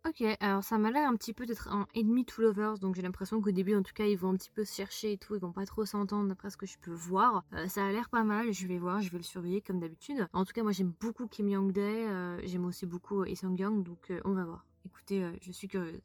[0.07, 3.01] Ok, alors ça m'a l'air un petit peu d'être un ennemi to lovers, donc j'ai
[3.01, 5.35] l'impression qu'au début en tout cas ils vont un petit peu se chercher et tout,
[5.35, 7.43] ils vont pas trop s'entendre d'après ce que je peux voir.
[7.53, 10.25] Euh, ça a l'air pas mal, je vais voir, je vais le surveiller comme d'habitude.
[10.31, 14.09] En tout cas moi j'aime beaucoup Kim Young-dae, euh, j'aime aussi beaucoup Lee Sung-young, donc
[14.09, 14.65] euh, on va voir.
[14.85, 16.01] Écoutez, je suis curieuse.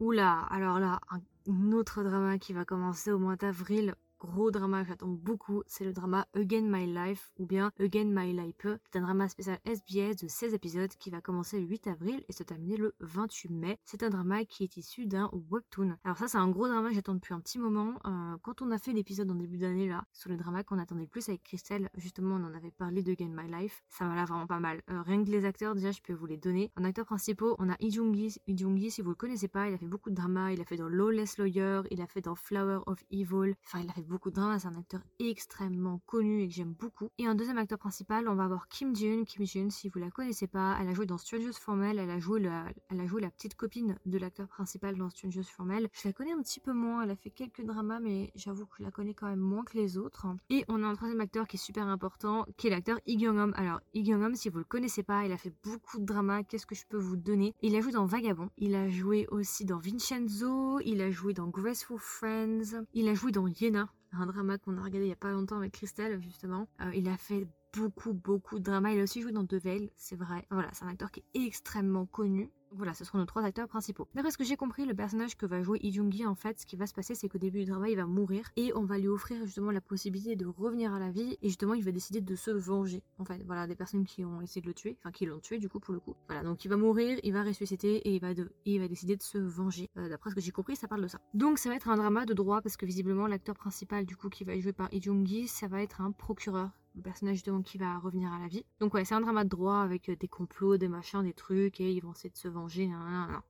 [0.00, 4.88] Oula, alors là, un autre drama qui va commencer au mois d'avril gros drama que
[4.88, 8.66] j'attends beaucoup, c'est le drama Again My Life ou bien Again My Life.
[8.92, 12.32] C'est un drama spécial SBS de 16 épisodes qui va commencer le 8 avril et
[12.32, 13.78] se terminer le 28 mai.
[13.84, 15.96] C'est un drama qui est issu d'un webtoon.
[16.04, 17.94] Alors ça c'est un gros drama que j'attends depuis un petit moment.
[18.06, 21.02] Euh, quand on a fait l'épisode en début d'année là, sur le drama qu'on attendait
[21.02, 24.14] le plus avec Christelle, justement on en avait parlé de Again My Life, ça m'a
[24.14, 24.82] l'air vraiment pas mal.
[24.90, 26.70] Euh, rien que les acteurs déjà je peux vous les donner.
[26.76, 27.76] En acteurs principaux on a.
[27.80, 30.64] Lee Jung-gi si vous le connaissez pas, il a fait beaucoup de drama, il a
[30.64, 34.02] fait dans Lawless Lawyer, il a fait dans Flower of Evil, enfin il a fait
[34.10, 37.08] beaucoup de drama, c'est un acteur extrêmement connu et que j'aime beaucoup.
[37.18, 39.24] Et un deuxième acteur principal, on va avoir Kim Jun.
[39.24, 42.18] Kim Jun, si vous la connaissez pas, elle a joué dans Strangers Formel, elle a
[42.18, 45.88] joué la, elle a joué la petite copine de l'acteur principal dans Strangers Formel.
[45.92, 48.76] Je la connais un petit peu moins, elle a fait quelques dramas, mais j'avoue que
[48.80, 50.26] je la connais quand même moins que les autres.
[50.50, 53.52] Et on a un troisième acteur qui est super important, qui est l'acteur Lee Gyung-hom.
[53.56, 56.42] Alors, Lee Gyung-hom, si vous le connaissez pas, il a fait beaucoup de dramas.
[56.42, 57.54] Qu'est-ce que je peux vous donner?
[57.62, 61.46] Il a joué dans Vagabond, il a joué aussi dans Vincenzo, il a joué dans
[61.46, 65.16] Graceful Friends, il a joué dans Yena un drama qu'on a regardé il y a
[65.16, 66.68] pas longtemps avec Christelle, justement.
[66.80, 68.92] Euh, il a fait beaucoup, beaucoup de drama.
[68.92, 70.46] Il a aussi joué dans Devale, c'est vrai.
[70.50, 72.50] Voilà, c'est un acteur qui est extrêmement connu.
[72.72, 74.06] Voilà, ce seront nos trois acteurs principaux.
[74.14, 76.76] D'après ce que j'ai compris, le personnage que va jouer Jung-gi, en fait, ce qui
[76.76, 79.08] va se passer, c'est qu'au début du drama, il va mourir et on va lui
[79.08, 82.34] offrir justement la possibilité de revenir à la vie et justement, il va décider de
[82.36, 83.02] se venger.
[83.18, 85.58] En fait, voilà, des personnes qui ont essayé de le tuer, enfin qui l'ont tué
[85.58, 86.14] du coup pour le coup.
[86.28, 88.28] Voilà, donc il va mourir, il va ressusciter et il va,
[88.64, 89.88] il va décider de se venger.
[89.96, 91.20] Euh, d'après ce que j'ai compris, ça parle de ça.
[91.34, 94.28] Donc ça va être un drama de droit parce que visiblement, l'acteur principal du coup
[94.28, 97.78] qui va être joué par Jung-gi, ça va être un procureur le personnage justement qui
[97.78, 98.64] va revenir à la vie.
[98.80, 101.80] Donc ouais, c'est un drama de droit avec euh, des complots, des machins, des trucs,
[101.80, 102.90] et ils vont essayer de se venger,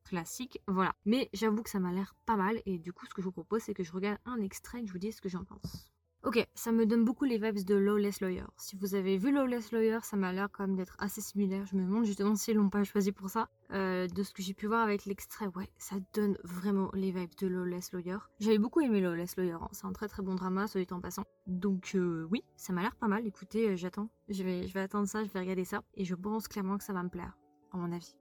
[0.05, 0.95] classique, voilà.
[1.05, 3.33] Mais j'avoue que ça m'a l'air pas mal, et du coup ce que je vous
[3.33, 5.45] propose c'est que je regarde un extrait et que je vous dise ce que j'en
[5.45, 5.91] pense.
[6.23, 8.45] Ok, ça me donne beaucoup les vibes de Lawless Lawyer.
[8.59, 11.65] Si vous avez vu Lawless Lawyer, ça m'a l'air quand même d'être assez similaire.
[11.65, 13.49] Je me demande justement s'ils l'ont pas choisi pour ça.
[13.73, 17.35] Euh, de ce que j'ai pu voir avec l'extrait, ouais, ça donne vraiment les vibes
[17.41, 18.19] de Lawless Lawyer.
[18.39, 19.69] J'avais beaucoup aimé Lawless Lawyer, hein.
[19.73, 21.25] c'est un très très bon drama, soit dit en passant.
[21.47, 23.27] Donc euh, oui, ça m'a l'air pas mal.
[23.27, 24.11] Écoutez, euh, j'attends.
[24.29, 25.83] Je vais, attendre ça, je vais regarder ça.
[25.95, 27.39] Et je pense clairement que ça va me plaire,
[27.73, 28.15] à mon avis.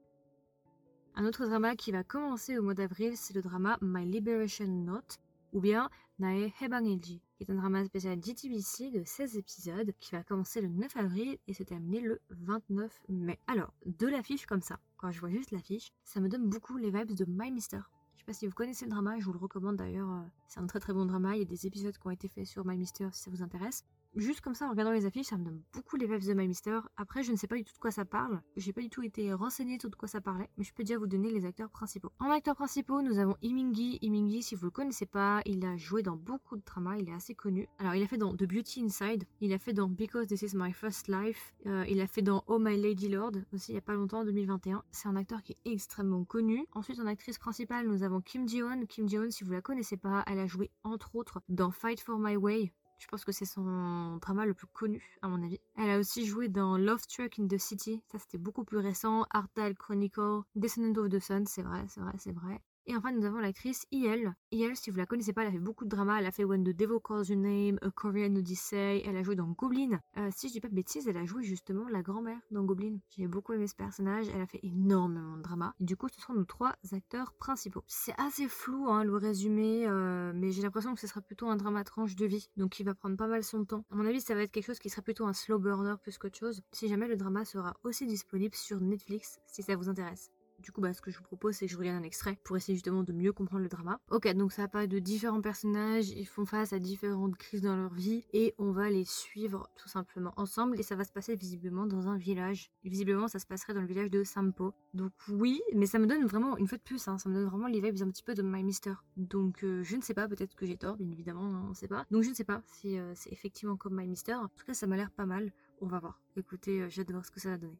[1.16, 5.18] Un autre drama qui va commencer au mois d'avril, c'est le drama My Liberation Note,
[5.52, 10.22] ou bien Nae Hebangilji qui est un drama spécial GTBC de 16 épisodes qui va
[10.22, 13.38] commencer le 9 avril et se terminer le 29 mai.
[13.46, 16.90] Alors, de l'affiche comme ça, quand je vois juste l'affiche, ça me donne beaucoup les
[16.90, 17.80] vibes de My Mister.
[18.14, 20.10] Je sais pas si vous connaissez le drama, je vous le recommande d'ailleurs.
[20.10, 21.36] euh, C'est un très très bon drama.
[21.36, 23.42] Il y a des épisodes qui ont été faits sur My Mister si ça vous
[23.42, 23.84] intéresse.
[24.16, 26.48] Juste comme ça, en regardant les affiches, ça me donne beaucoup les vibes de My
[26.48, 26.80] Mister.
[26.96, 28.42] Après, je ne sais pas du tout de quoi ça parle.
[28.56, 30.98] J'ai pas du tout été renseignée sur de quoi ça parlait, mais je peux déjà
[30.98, 32.10] vous donner les acteurs principaux.
[32.18, 33.98] En acteurs principaux, nous avons Imingi.
[34.02, 37.14] Imingi, si vous le connaissez pas, il a joué dans beaucoup de dramas, il est
[37.14, 37.68] assez connu.
[37.78, 40.56] Alors, il a fait dans The Beauty Inside, il a fait dans Because This Is
[40.56, 43.78] My First Life, euh, il a fait dans Oh My Lady Lord, aussi il y
[43.78, 44.82] a pas longtemps, en 2021.
[44.90, 46.66] C'est un acteur qui est extrêmement connu.
[46.72, 48.86] Ensuite, en actrice principale, nous avons Kim Ji-won.
[48.86, 52.18] Kim Ji-won, si vous la connaissez pas, elle a joué entre autres dans Fight for
[52.18, 55.58] My Way, je pense que c'est son drama le plus connu, à mon avis.
[55.76, 58.02] Elle a aussi joué dans Love Struck in the City.
[58.12, 59.26] Ça, c'était beaucoup plus récent.
[59.30, 61.46] Ardal Chronicle, Descendant of the Sun.
[61.46, 62.60] C'est vrai, c'est vrai, c'est vrai.
[62.86, 64.34] Et enfin, nous avons l'actrice IL.
[64.50, 66.18] IL, si vous la connaissez pas, elle a fait beaucoup de dramas.
[66.18, 69.02] Elle a fait When the Devil Calls Your Name, A Korean Odyssey.
[69.04, 70.00] Elle a joué dans Goblin.
[70.16, 72.98] Euh, si je dis pas de bêtises, elle a joué justement la grand-mère dans Goblin.
[73.10, 74.26] J'ai beaucoup aimé ce personnage.
[74.34, 75.74] Elle a fait énormément de dramas.
[75.80, 77.84] Et du coup, ce sont nos trois acteurs principaux.
[77.86, 81.56] C'est assez flou, hein, le résumé, euh, mais j'ai l'impression que ce sera plutôt un
[81.56, 82.48] drama tranche de vie.
[82.56, 83.84] Donc, il va prendre pas mal son temps.
[83.90, 86.18] À mon avis, ça va être quelque chose qui serait plutôt un slow burner plus
[86.18, 86.62] qu'autre chose.
[86.72, 90.30] Si jamais le drama sera aussi disponible sur Netflix, si ça vous intéresse.
[90.60, 92.56] Du coup, bah, ce que je vous propose, c'est que je regarde un extrait pour
[92.56, 93.98] essayer justement de mieux comprendre le drama.
[94.10, 97.94] Ok, donc ça parle de différents personnages, ils font face à différentes crises dans leur
[97.94, 101.86] vie et on va les suivre tout simplement ensemble et ça va se passer visiblement
[101.86, 102.70] dans un village.
[102.84, 104.74] Visiblement, ça se passerait dans le village de Sampo.
[104.92, 107.46] Donc oui, mais ça me donne vraiment, une fois de plus, hein, ça me donne
[107.46, 108.94] vraiment les vibes un petit peu de My Mister.
[109.16, 111.74] Donc euh, je ne sais pas, peut-être que j'ai tort, bien évidemment, hein, on ne
[111.74, 112.06] sait pas.
[112.10, 114.34] Donc je ne sais pas si euh, c'est effectivement comme My Mister.
[114.34, 115.52] En tout cas, ça m'a l'air pas mal.
[115.80, 116.20] On va voir.
[116.36, 117.78] Écoutez, euh, j'ai hâte de voir ce que ça va donner.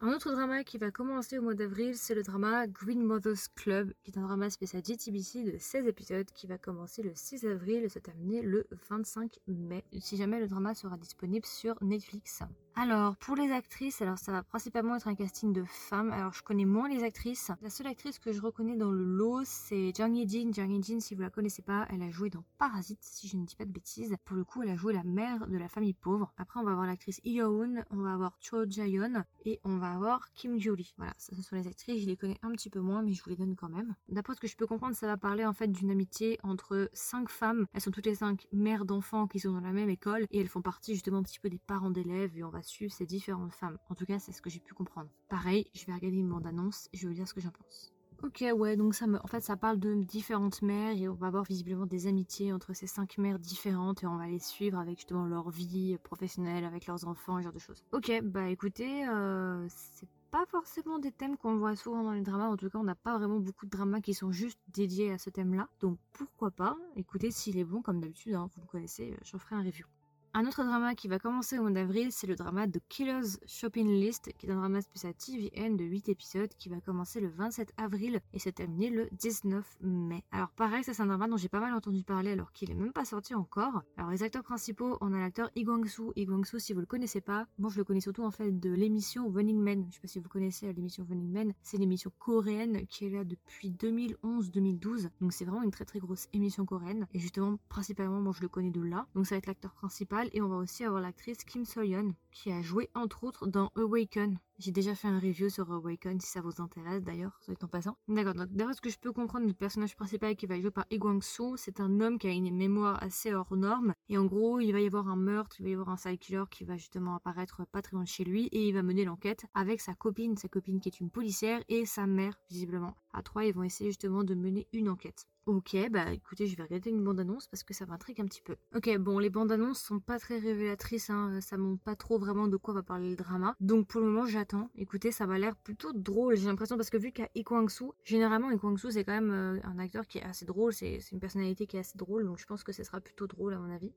[0.00, 3.92] Un autre drama qui va commencer au mois d'avril, c'est le drama Green Mothers Club,
[4.04, 7.82] qui est un drama spécial JTBC de 16 épisodes qui va commencer le 6 avril
[7.82, 12.44] et se terminer le 25 mai, si jamais le drama sera disponible sur Netflix.
[12.80, 16.12] Alors, pour les actrices, alors ça va principalement être un casting de femmes.
[16.12, 17.50] Alors, je connais moins les actrices.
[17.60, 20.52] La seule actrice que je reconnais dans le lot, c'est Jang Ye-jin.
[20.52, 23.44] Jang Ye-jin, si vous la connaissez pas, elle a joué dans Parasite, si je ne
[23.44, 24.14] dis pas de bêtises.
[24.24, 26.32] Pour le coup, elle a joué la mère de la famille pauvre.
[26.36, 30.32] Après, on va avoir l'actrice Yoon, on va avoir Cho Jae-yeon et on va avoir
[30.34, 30.94] Kim Joo-lee.
[30.98, 32.02] Voilà, ça, ce sont les actrices.
[32.02, 33.96] Je les connais un petit peu moins, mais je vous les donne quand même.
[34.08, 37.28] D'après ce que je peux comprendre, ça va parler en fait d'une amitié entre cinq
[37.28, 37.66] femmes.
[37.72, 40.46] Elles sont toutes les cinq mères d'enfants qui sont dans la même école et elles
[40.46, 43.54] font partie justement un petit peu des parents d'élèves et on va suivre ces différentes
[43.54, 43.78] femmes.
[43.88, 45.08] En tout cas, c'est ce que j'ai pu comprendre.
[45.28, 47.92] Pareil, je vais regarder une bande-annonce et je vais vous dire ce que j'en pense.
[48.24, 51.28] Ok, ouais, donc ça me, en fait, ça parle de différentes mères et on va
[51.28, 54.98] avoir visiblement des amitiés entre ces cinq mères différentes et on va les suivre avec
[54.98, 57.84] justement leur vie professionnelle, avec leurs enfants, ce genre de choses.
[57.92, 62.48] Ok, bah écoutez, euh, c'est pas forcément des thèmes qu'on voit souvent dans les dramas.
[62.48, 65.18] En tout cas, on n'a pas vraiment beaucoup de dramas qui sont juste dédiés à
[65.18, 65.68] ce thème-là.
[65.78, 66.76] Donc pourquoi pas?
[66.96, 69.86] Écoutez, s'il est bon, comme d'habitude, hein, vous le connaissez, j'en ferai un review.
[70.34, 73.88] Un autre drama qui va commencer au mois d'avril, c'est le drama The Killer's Shopping
[73.88, 77.72] List, qui est un drama spécial TVN de 8 épisodes qui va commencer le 27
[77.78, 80.22] avril et se terminer le 19 mai.
[80.30, 82.74] Alors pareil, ça c'est un drama dont j'ai pas mal entendu parler alors qu'il est
[82.74, 83.82] même pas sorti encore.
[83.96, 85.50] Alors les acteurs principaux, on a l'acteur.
[85.56, 86.12] Lee Kwang-soo,
[86.58, 89.58] si vous le connaissez pas, moi je le connais surtout en fait de l'émission Running
[89.58, 89.86] Man.
[89.88, 93.24] Je sais pas si vous connaissez l'émission Running Man, c'est l'émission coréenne qui est là
[93.24, 95.08] depuis 2011-2012.
[95.22, 98.48] Donc c'est vraiment une très très grosse émission coréenne et justement principalement moi je le
[98.48, 99.06] connais de là.
[99.14, 102.52] Donc ça va être l'acteur principal et on va aussi avoir l'actrice Kim So-yeon qui
[102.52, 104.38] a joué entre autres dans Awaken.
[104.60, 107.96] J'ai déjà fait un review sur Awaken si ça vous intéresse d'ailleurs, soit en passant.
[108.08, 110.84] D'accord, donc d'après ce que je peux comprendre, le personnage principal qui va joué par
[110.90, 113.94] Lee Kwang-soo, c'est un homme qui a une mémoire assez hors norme.
[114.08, 116.18] Et en gros, il va y avoir un meurtre, il va y avoir un side
[116.18, 119.04] killer qui va justement apparaître pas très loin de chez lui et il va mener
[119.04, 122.96] l'enquête avec sa copine, sa copine qui est une policière et sa mère visiblement.
[123.12, 125.28] À trois, ils vont essayer justement de mener une enquête.
[125.46, 128.56] Ok, bah écoutez, je vais regarder une bande-annonce parce que ça m'intrigue un petit peu.
[128.76, 132.58] Ok, bon, les bandes-annonces sont pas très révélatrices, hein, ça montre pas trop vraiment de
[132.58, 133.56] quoi va parler le drama.
[133.58, 134.47] Donc pour le moment, j'attends.
[134.76, 137.44] Écoutez, ça m'a l'air plutôt drôle, j'ai l'impression, parce que vu qu'il y a Lee
[137.44, 138.58] Kwang-soo, généralement Lee
[138.90, 141.80] c'est quand même euh, un acteur qui est assez drôle, c'est une personnalité qui est
[141.80, 143.92] assez drôle, donc je pense que ce sera plutôt drôle à mon avis.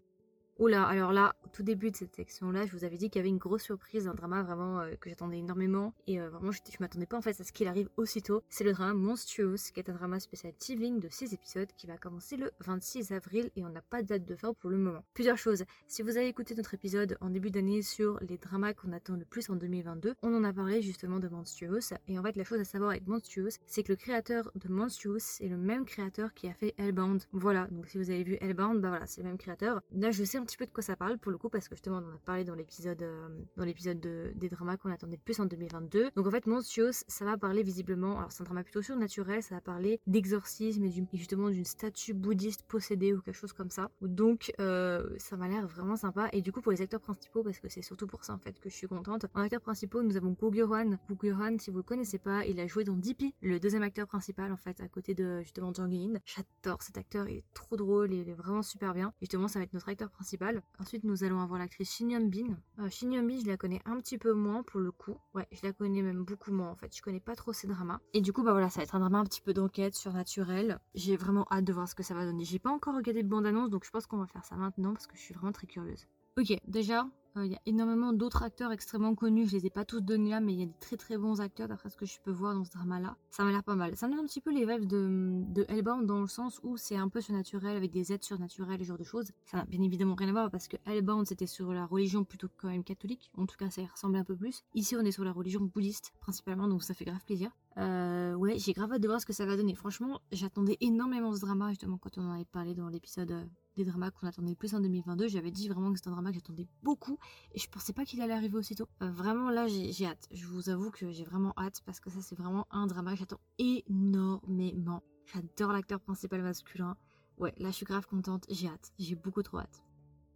[0.60, 3.22] Oula, alors là, au tout début de cette section-là, je vous avais dit qu'il y
[3.22, 5.94] avait une grosse surprise, un drama vraiment euh, que j'attendais énormément.
[6.08, 8.44] Et euh, vraiment, je, je m'attendais pas en fait à ce qu'il arrive aussitôt.
[8.50, 11.98] C'est le drama Monstrous, qui est un drama spécial TVing de 6 épisodes qui va
[11.98, 15.04] commencer le 26 avril et on n'a pas de date de fin pour le moment.
[15.14, 15.64] Plusieurs choses.
[15.88, 19.26] Si vous avez écouté notre épisode en début d'année sur les dramas qu'on attend le
[19.26, 21.94] plus en 2022, on en a parlé justement de Monstrous.
[22.08, 25.40] Et en fait, la chose à savoir avec Monstrous, c'est que le créateur de Monstrous
[25.40, 27.24] est le même créateur qui a fait Hellbound.
[27.32, 29.82] Voilà, donc si vous avez vu Hellbound, bah voilà, c'est le même créateur.
[29.92, 31.76] Là, je sais un petit peu de quoi ça parle pour le coup parce que
[31.76, 35.40] justement on en a parlé dans l'épisode euh, dans l'épisode des dramas qu'on attendait plus
[35.40, 36.12] en 2022.
[36.16, 39.56] Donc en fait Monsios ça va parler visiblement, alors c'est un drama plutôt surnaturel, ça
[39.56, 43.90] va parler d'exorcisme et, justement d'une statue bouddhiste possédée ou quelque chose comme ça.
[44.02, 47.60] Donc euh, ça m'a l'air vraiment sympa et du coup pour les acteurs principaux parce
[47.60, 49.28] que c'est surtout pour ça en fait que je suis contente.
[49.36, 50.98] En acteurs principaux nous avons Guguran.
[51.10, 54.52] Guguran si vous le connaissez pas, il a joué dans Dippy, le deuxième acteur principal
[54.52, 55.92] en fait à côté de justement Jang
[56.26, 59.14] J'adore cet acteur, il est trop drôle, il est vraiment super bien.
[59.22, 60.31] Justement ça va être notre acteur principal.
[60.80, 62.58] Ensuite nous allons avoir l'actrice Shin Yeon Bin.
[62.80, 65.18] Euh, Shin Yeon Bin je la connais un petit peu moins pour le coup.
[65.34, 66.96] Ouais je la connais même beaucoup moins en fait.
[66.96, 68.00] Je connais pas trop ces dramas.
[68.14, 70.80] Et du coup bah voilà ça va être un drama un petit peu d'enquête surnaturel.
[70.96, 72.46] J'ai vraiment hâte de voir ce que ça va donner.
[72.46, 74.94] J'ai pas encore regardé de bande annonce donc je pense qu'on va faire ça maintenant
[74.94, 76.08] parce que je suis vraiment très curieuse.
[76.38, 77.06] Ok, déjà,
[77.38, 79.48] euh, il y a énormément d'autres acteurs extrêmement connus.
[79.48, 81.42] Je les ai pas tous donnés là, mais il y a des très très bons
[81.42, 83.18] acteurs d'après ce que je peux voir dans ce drama-là.
[83.32, 83.96] Ça m'a l'air pas mal.
[83.98, 86.96] Ça donne un petit peu les vibes de, de Hellbound dans le sens où c'est
[86.96, 89.32] un peu surnaturel avec des aides surnaturelles et ce genre de choses.
[89.46, 92.48] Ça n'a bien évidemment rien à voir parce que Hellbound c'était sur la religion plutôt
[92.58, 93.30] quand même catholique.
[93.38, 94.64] En tout cas, ça y ressemblait un peu plus.
[94.74, 97.52] Ici, on est sur la religion bouddhiste principalement, donc ça fait grave plaisir.
[97.78, 99.76] Euh, ouais, j'ai grave hâte de voir ce que ça va donner.
[99.76, 103.86] Franchement, j'attendais énormément ce drama justement quand on en avait parlé dans l'épisode euh, des
[103.86, 105.28] dramas qu'on attendait plus en 2022.
[105.28, 107.18] J'avais dit vraiment que c'était un drama que j'attendais beaucoup
[107.54, 108.88] et je pensais pas qu'il allait arriver aussitôt.
[109.02, 110.28] Euh, vraiment là, j'ai hâte.
[110.32, 113.20] Je vous avoue que j'ai vraiment hâte parce que ça, c'est vraiment un drama que
[113.20, 115.04] j'attends énormément.
[115.34, 116.98] J'adore l'acteur principal masculin.
[117.38, 118.46] Ouais, là, je suis grave contente.
[118.50, 118.92] J'ai hâte.
[119.00, 119.84] J'ai beaucoup trop hâte.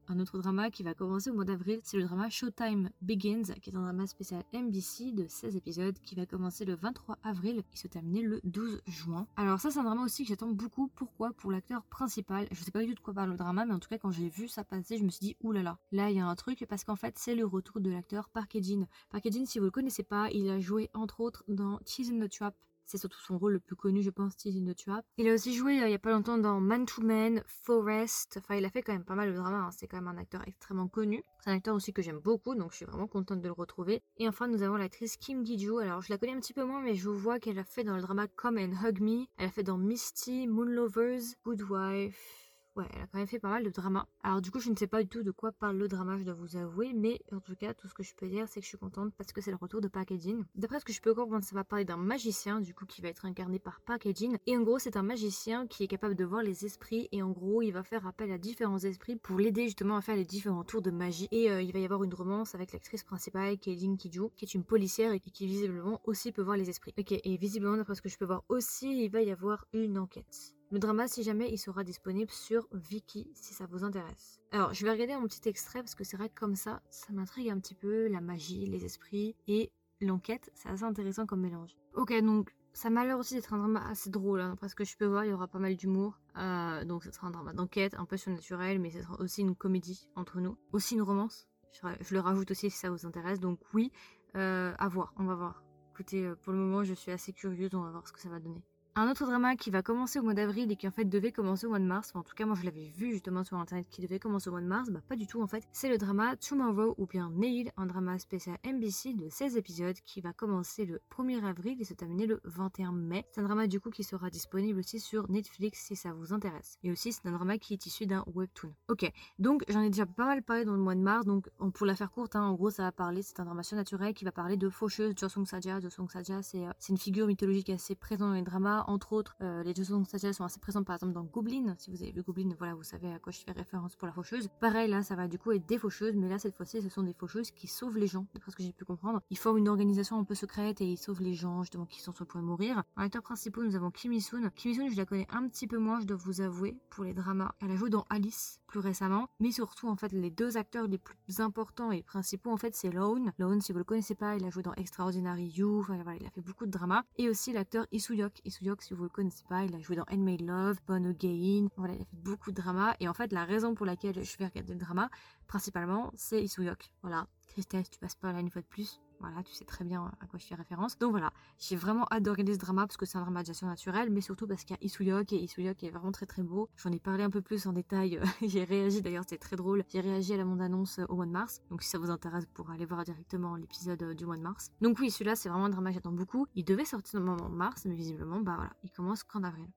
[0.07, 3.71] Un autre drama qui va commencer au mois d'avril, c'est le drama Showtime Begins, qui
[3.71, 7.75] est un drama spécial NBC de 16 épisodes qui va commencer le 23 avril et
[7.75, 9.25] se terminer le 12 juin.
[9.35, 10.89] Alors ça c'est un drama aussi que j'attends beaucoup.
[10.95, 11.31] Pourquoi?
[11.33, 12.47] Pour l'acteur principal.
[12.51, 14.11] Je sais pas du tout de quoi parle le drama, mais en tout cas quand
[14.11, 16.35] j'ai vu ça passer, je me suis dit oulala, là là il y a un
[16.35, 18.85] truc parce qu'en fait c'est le retour de l'acteur Park Ejin.
[19.09, 22.19] Park Ejin, si vous le connaissez pas, il a joué entre autres dans Cheese in
[22.19, 25.05] the Trap c'est surtout son rôle le plus connu, je pense, Steve in the Trap.
[25.17, 28.37] Il a aussi joué euh, il y a pas longtemps dans Man to Man, Forest.
[28.37, 29.57] Enfin, il a fait quand même pas mal de drama.
[29.57, 29.71] Hein.
[29.71, 31.23] C'est quand même un acteur extrêmement connu.
[31.43, 34.01] C'est un acteur aussi que j'aime beaucoup, donc je suis vraiment contente de le retrouver.
[34.17, 35.79] Et enfin, nous avons l'actrice Kim Gi-joo.
[35.79, 37.95] Alors, je la connais un petit peu moins, mais je vois qu'elle a fait dans
[37.95, 39.25] le drama Come and Hug Me.
[39.37, 42.44] Elle a fait dans Misty, Moon Lovers, Good Wife.
[42.75, 44.05] Ouais, elle a quand même fait pas mal de drama.
[44.21, 46.25] Alors du coup, je ne sais pas du tout de quoi parle le drama, je
[46.25, 48.65] dois vous avouer, mais en tout cas, tout ce que je peux dire, c'est que
[48.65, 50.43] je suis contente parce que c'est le retour de Packaging.
[50.55, 53.07] D'après ce que je peux comprendre, ça va parler d'un magicien, du coup, qui va
[53.07, 54.38] être incarné par Packaging.
[54.45, 57.31] Et en gros, c'est un magicien qui est capable de voir les esprits, et en
[57.31, 60.65] gros, il va faire appel à différents esprits pour l'aider justement à faire les différents
[60.65, 61.29] tours de magie.
[61.31, 64.53] Et euh, il va y avoir une romance avec l'actrice principale, Kaylin Kiju, qui est
[64.53, 66.93] une policière et qui visiblement aussi peut voir les esprits.
[66.97, 69.97] Ok, et visiblement, d'après ce que je peux voir aussi, il va y avoir une
[69.97, 70.54] enquête.
[70.71, 74.39] Le drama, si jamais, il sera disponible sur Viki, si ça vous intéresse.
[74.51, 77.13] Alors, je vais regarder un petit extrait, parce que c'est vrai que comme ça, ça
[77.13, 81.75] m'intrigue un petit peu, la magie, les esprits, et l'enquête, c'est assez intéressant comme mélange.
[81.93, 84.97] Ok, donc, ça m'a l'air aussi d'être un drama assez drôle, hein, parce que je
[84.97, 86.19] peux voir, il y aura pas mal d'humour.
[86.38, 89.56] Euh, donc, ce sera un drama d'enquête, un peu surnaturel, mais ce sera aussi une
[89.56, 90.58] comédie entre nous.
[90.73, 91.47] Aussi une romance.
[91.71, 93.39] Je, le rajoute aussi si ça vous intéresse.
[93.39, 93.91] Donc, oui,
[94.36, 95.63] euh, à voir, on va voir.
[95.93, 98.30] Écoutez, euh, pour le moment, je suis assez curieuse, on va voir ce que ça
[98.30, 98.63] va donner.
[98.97, 101.65] Un autre drama qui va commencer au mois d'avril et qui en fait devait commencer
[101.65, 104.01] au mois de mars, en tout cas moi je l'avais vu justement sur internet qui
[104.01, 106.38] devait commencer au mois de mars, bah pas du tout en fait, c'est le drama
[106.38, 111.01] Tomorrow ou bien Nail, un drama spécial NBC de 16 épisodes qui va commencer le
[111.12, 113.25] 1er avril et se terminer le 21 mai.
[113.34, 116.77] C'est un drama du coup qui sera disponible aussi sur Netflix si ça vous intéresse.
[116.81, 118.71] Et aussi c'est un drama qui est issu d'un webtoon.
[118.88, 121.86] Ok, donc j'en ai déjà pas mal parlé dans le mois de mars, donc pour
[121.86, 124.31] la faire courte, hein, en gros ça va parler, c'est un drama surnaturel qui va
[124.31, 125.81] parler de faucheuse Josong Saja.
[125.81, 129.63] Josong Saja c'est euh, une figure mythologique assez présente dans les dramas entre autres, euh,
[129.63, 131.75] les deux Saja sont assez présents par exemple dans Goblin.
[131.77, 134.13] Si vous avez vu Goblin, voilà, vous savez à quoi je fais référence pour la
[134.13, 134.49] faucheuse.
[134.59, 137.03] Pareil, là, ça va du coup être des faucheuses, mais là, cette fois-ci, ce sont
[137.03, 139.21] des faucheuses qui sauvent les gens, d'après ce que j'ai pu comprendre.
[139.29, 142.11] Ils forment une organisation un peu secrète et ils sauvent les gens, justement, qui sont
[142.11, 142.83] sur le point de mourir.
[142.97, 144.49] En acteurs principaux, nous avons Kim Soon.
[144.55, 147.13] Kim Soon, je la connais un petit peu moins, je dois vous avouer, pour les
[147.13, 147.53] dramas.
[147.61, 150.97] Elle a joué dans Alice plus récemment, mais surtout, en fait, les deux acteurs les
[150.97, 153.31] plus importants et principaux, en fait, c'est Lone.
[153.38, 156.27] Lone, si vous le connaissez pas, il a joué dans Extraordinary You, enfin, voilà, il
[156.27, 157.03] a fait beaucoup de dramas.
[157.17, 158.41] Et aussi l'acteur Isuyok.
[158.43, 161.93] Isuyok, si vous le connaissez pas, il a joué dans Handmade Love, Born Again, voilà,
[161.93, 162.97] il a fait beaucoup de drama.
[162.99, 165.09] Et en fait, la raison pour laquelle je vais regarder le drama,
[165.47, 166.91] principalement, c'est Isuyok.
[167.01, 168.99] Voilà, Christelle, tu passes pas là une fois de plus.
[169.19, 170.97] Voilà, tu sais très bien à quoi je fais référence.
[170.97, 173.65] Donc voilà, j'ai vraiment hâte de regarder ce drama parce que c'est un drama de
[173.65, 176.69] naturelle, mais surtout parce qu'il y a Isuyok et Isuyok est vraiment très très beau.
[176.78, 178.19] J'en ai parlé un peu plus en détail.
[178.41, 179.84] j'ai réagi d'ailleurs, c'était très drôle.
[179.89, 181.62] J'ai réagi à la bande-annonce au mois de mars.
[181.69, 184.41] Donc si ça vous intéresse, vous pourrez aller voir directement l'épisode euh, du mois de
[184.41, 184.71] mars.
[184.82, 186.47] Donc oui, celui-là c'est vraiment un drama que j'attends beaucoup.
[186.56, 189.67] Il devait sortir le moment de mars, mais visiblement, bah voilà, il commence qu'en avril.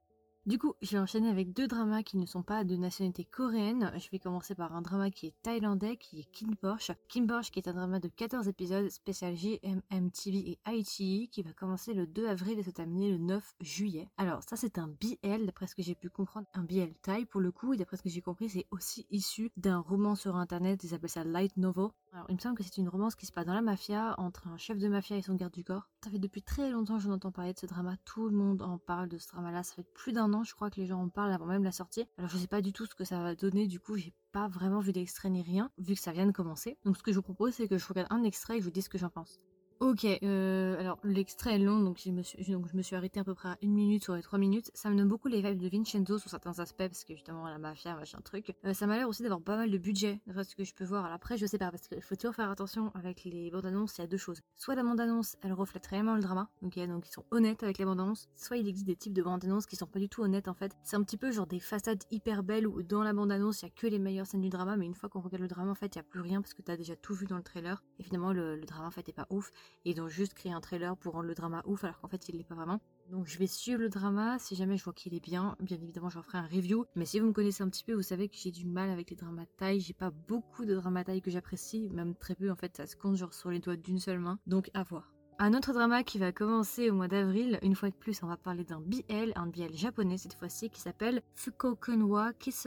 [0.49, 3.93] Du coup, je vais enchaîner avec deux dramas qui ne sont pas de nationalité coréenne.
[3.99, 6.93] Je vais commencer par un drama qui est thaïlandais, qui est Kim Porsche.
[7.07, 11.43] Kim Porsche qui est un drama de 14 épisodes spécial GMM TV et ITE qui
[11.43, 14.09] va commencer le 2 avril et se terminer le 9 juillet.
[14.17, 17.43] Alors ça c'est un BL d'après ce que j'ai pu comprendre, un BL Thai pour
[17.43, 20.83] le coup et d'après ce que j'ai compris c'est aussi issu d'un roman sur internet,
[20.83, 21.89] ils appellent ça Light Novel.
[22.15, 24.49] Alors il me semble que c'est une romance qui se passe dans la mafia entre
[24.49, 25.91] un chef de mafia et son garde du corps.
[26.03, 28.63] Ça fait depuis très longtemps que j'en entends parler de ce drama, tout le monde
[28.63, 30.87] en parle de ce drama là, ça fait plus d'un an je crois que les
[30.87, 32.07] gens en parlent avant même la sortie.
[32.19, 34.49] Alors je sais pas du tout ce que ça va donner, du coup j'ai pas
[34.49, 36.79] vraiment vu d'extrait ni rien, vu que ça vient de commencer.
[36.85, 38.71] Donc ce que je vous propose c'est que je regarde un extrait et je vous
[38.71, 39.41] dis ce que j'en pense.
[39.81, 43.21] Ok, euh, alors l'extrait est long, donc je, me suis, donc je me suis arrêté
[43.21, 44.73] à peu près à une minute sur les trois minutes.
[44.75, 47.59] Ça me donne beaucoup les vibes de Vincenzo sur certains aspects, parce que justement la
[47.59, 48.57] mafia, machin truc.
[48.65, 50.85] Euh, ça m'a l'air aussi d'avoir pas mal de budget, d'après ce que je peux
[50.85, 51.05] voir.
[51.05, 53.99] Alors après, je sais pas, parce qu'il faut toujours faire attention avec les bandes annonces,
[53.99, 54.41] il y a deux choses.
[54.57, 57.85] Soit la bande annonce, elle reflète réellement le drama, donc ils sont honnêtes avec les
[57.85, 58.29] bandes annonces.
[58.35, 60.55] Soit il existe des types de bandes annonces qui sont pas du tout honnêtes en
[60.55, 60.73] fait.
[60.83, 63.67] C'est un petit peu genre des façades hyper belles où dans la bande annonce, il
[63.67, 65.71] y a que les meilleures scènes du drama, mais une fois qu'on regarde le drama,
[65.71, 67.45] en fait, il y a plus rien parce que t'as déjà tout vu dans le
[67.45, 67.85] trailer.
[68.01, 69.53] Et finalement, le, le drama en fait est pas ouf.
[69.85, 72.37] Et donc juste créer un trailer pour rendre le drama ouf alors qu'en fait il
[72.37, 72.81] l'est pas vraiment.
[73.11, 76.11] Donc je vais suivre le drama, si jamais je vois qu'il est bien, bien évidemment
[76.11, 76.85] j'en ferai un review.
[76.95, 79.11] Mais si vous me connaissez un petit peu, vous savez que j'ai du mal avec
[79.11, 82.57] les dramas taille, j'ai pas beaucoup de dramas taille que j'apprécie, même très peu en
[82.57, 84.39] fait, ça se compte genre sur les doigts d'une seule main.
[84.47, 85.13] Donc à voir.
[85.41, 88.37] Un autre drama qui va commencer au mois d'avril, une fois de plus, on va
[88.37, 92.67] parler d'un BL, un BL japonais cette fois-ci, qui s'appelle Fukokunwa Kiss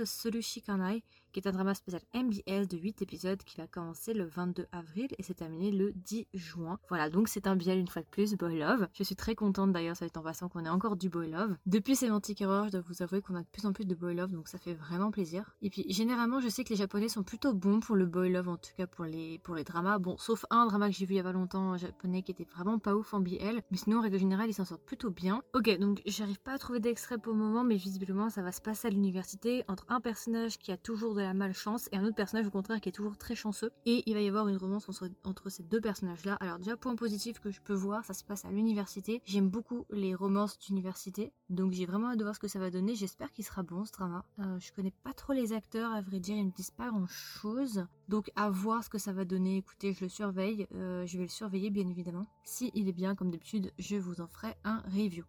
[0.66, 4.68] Kanai, qui est un drama spécial MBS de 8 épisodes qui va commencer le 22
[4.72, 6.80] avril et s'est terminé le 10 juin.
[6.90, 8.88] Voilà, donc c'est un BL une fois de plus, Boy Love.
[8.94, 11.56] Je suis très contente d'ailleurs, ça être en passant qu'on ait encore du Boy Love.
[11.66, 14.16] Depuis Semantic Error, je dois vous avouer qu'on a de plus en plus de Boy
[14.16, 15.56] Love, donc ça fait vraiment plaisir.
[15.62, 18.50] Et puis généralement, je sais que les Japonais sont plutôt bons pour le Boy Love,
[18.50, 20.00] en tout cas pour les, pour les dramas.
[20.00, 22.46] Bon, sauf un drama que j'ai vu il y a pas longtemps, japonais, qui était
[22.46, 25.44] vraiment pas ouf en BL, mais sinon, en règle générale, ils s'en sortent plutôt bien.
[25.54, 28.62] Ok, donc j'arrive pas à trouver d'extrait pour le moment, mais visiblement, ça va se
[28.62, 32.16] passer à l'université entre un personnage qui a toujours de la malchance et un autre
[32.16, 33.72] personnage au contraire qui est toujours très chanceux.
[33.86, 34.88] Et il va y avoir une romance
[35.24, 36.36] entre, ces deux personnages-là.
[36.40, 39.22] Alors déjà, point positif que je peux voir, ça se passe à l'université.
[39.26, 42.70] J'aime beaucoup les romances d'université, donc j'ai vraiment hâte de voir ce que ça va
[42.70, 42.96] donner.
[42.96, 44.26] J'espère qu'il sera bon ce drama.
[44.40, 47.86] Euh, je connais pas trop les acteurs, à vrai dire, ils me disent pas grand-chose.
[48.08, 49.58] Donc à voir ce que ça va donner.
[49.58, 50.68] Écoutez, je le surveille.
[50.76, 52.26] Euh, je vais le surveiller bien évidemment.
[52.44, 55.24] Si il est bien, comme d'habitude, je vous en ferai un review.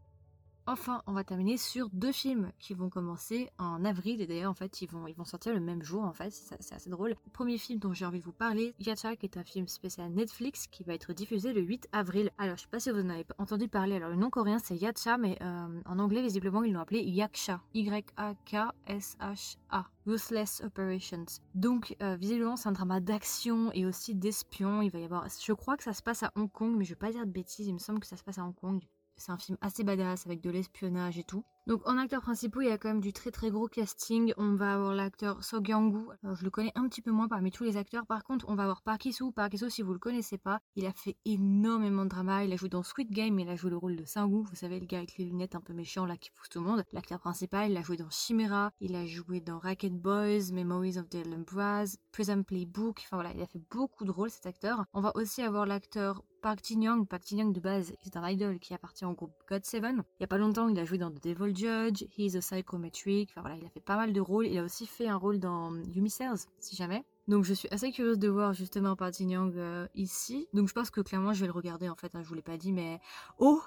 [0.66, 4.54] Enfin, on va terminer sur deux films qui vont commencer en avril et d'ailleurs en
[4.54, 7.10] fait ils vont, ils vont sortir le même jour en fait, c'est assez drôle.
[7.10, 10.12] Le premier film dont j'ai envie de vous parler, Yacha, qui est un film spécial
[10.12, 12.30] Netflix qui va être diffusé le 8 avril.
[12.38, 14.76] Alors je sais pas si vous en avez entendu parler, alors le nom coréen c'est
[14.76, 18.72] Yacha mais euh, en anglais visiblement ils l'ont appelé Yaksha, Y-A-K-S-H-A.
[20.04, 21.26] Ruthless Operations.
[21.54, 24.82] Donc, euh, visiblement, c'est un drama d'action et aussi d'espion.
[24.82, 25.28] Il va y avoir.
[25.28, 27.30] Je crois que ça se passe à Hong Kong, mais je vais pas dire de
[27.30, 27.68] bêtises.
[27.68, 28.82] Il me semble que ça se passe à Hong Kong.
[29.22, 31.44] C'est un film assez badass avec de l'espionnage et tout.
[31.68, 34.34] Donc en acteurs principaux, il y a quand même du très très gros casting.
[34.36, 37.76] On va avoir l'acteur So je le connais un petit peu moins parmi tous les
[37.76, 38.04] acteurs.
[38.04, 39.30] Par contre, on va avoir Park Hee-soo.
[39.30, 42.44] Park Hee-soo, si vous le connaissez pas, il a fait énormément de drama.
[42.44, 44.42] Il a joué dans Squid Game, il a joué le rôle de Sang-woo.
[44.42, 46.66] Vous savez, le gars avec les lunettes un peu méchant là qui pousse tout le
[46.66, 46.82] monde.
[46.92, 48.72] L'acteur principal, il a joué dans Chimera.
[48.80, 53.02] Il a joué dans Racket Boys, Memories of the Braz, Prison Playbook.
[53.04, 54.84] Enfin voilà, il a fait beaucoup de rôles cet acteur.
[54.92, 58.74] On va aussi avoir l'acteur Park Jin-young, Park Jin-young de base, c'est un idol qui
[58.74, 60.02] appartient au groupe God Seven.
[60.18, 63.30] Il y a pas longtemps, il a joué dans The Devil Judge, He's a Psychometric,
[63.30, 64.48] enfin voilà, il a fait pas mal de rôles.
[64.48, 67.04] Il a aussi fait un rôle dans Yumi si jamais.
[67.28, 70.48] Donc je suis assez curieuse de voir justement Park Jin-young euh, ici.
[70.52, 72.42] Donc je pense que clairement je vais le regarder en fait, hein, je vous l'ai
[72.42, 73.00] pas dit, mais...
[73.38, 73.62] Oh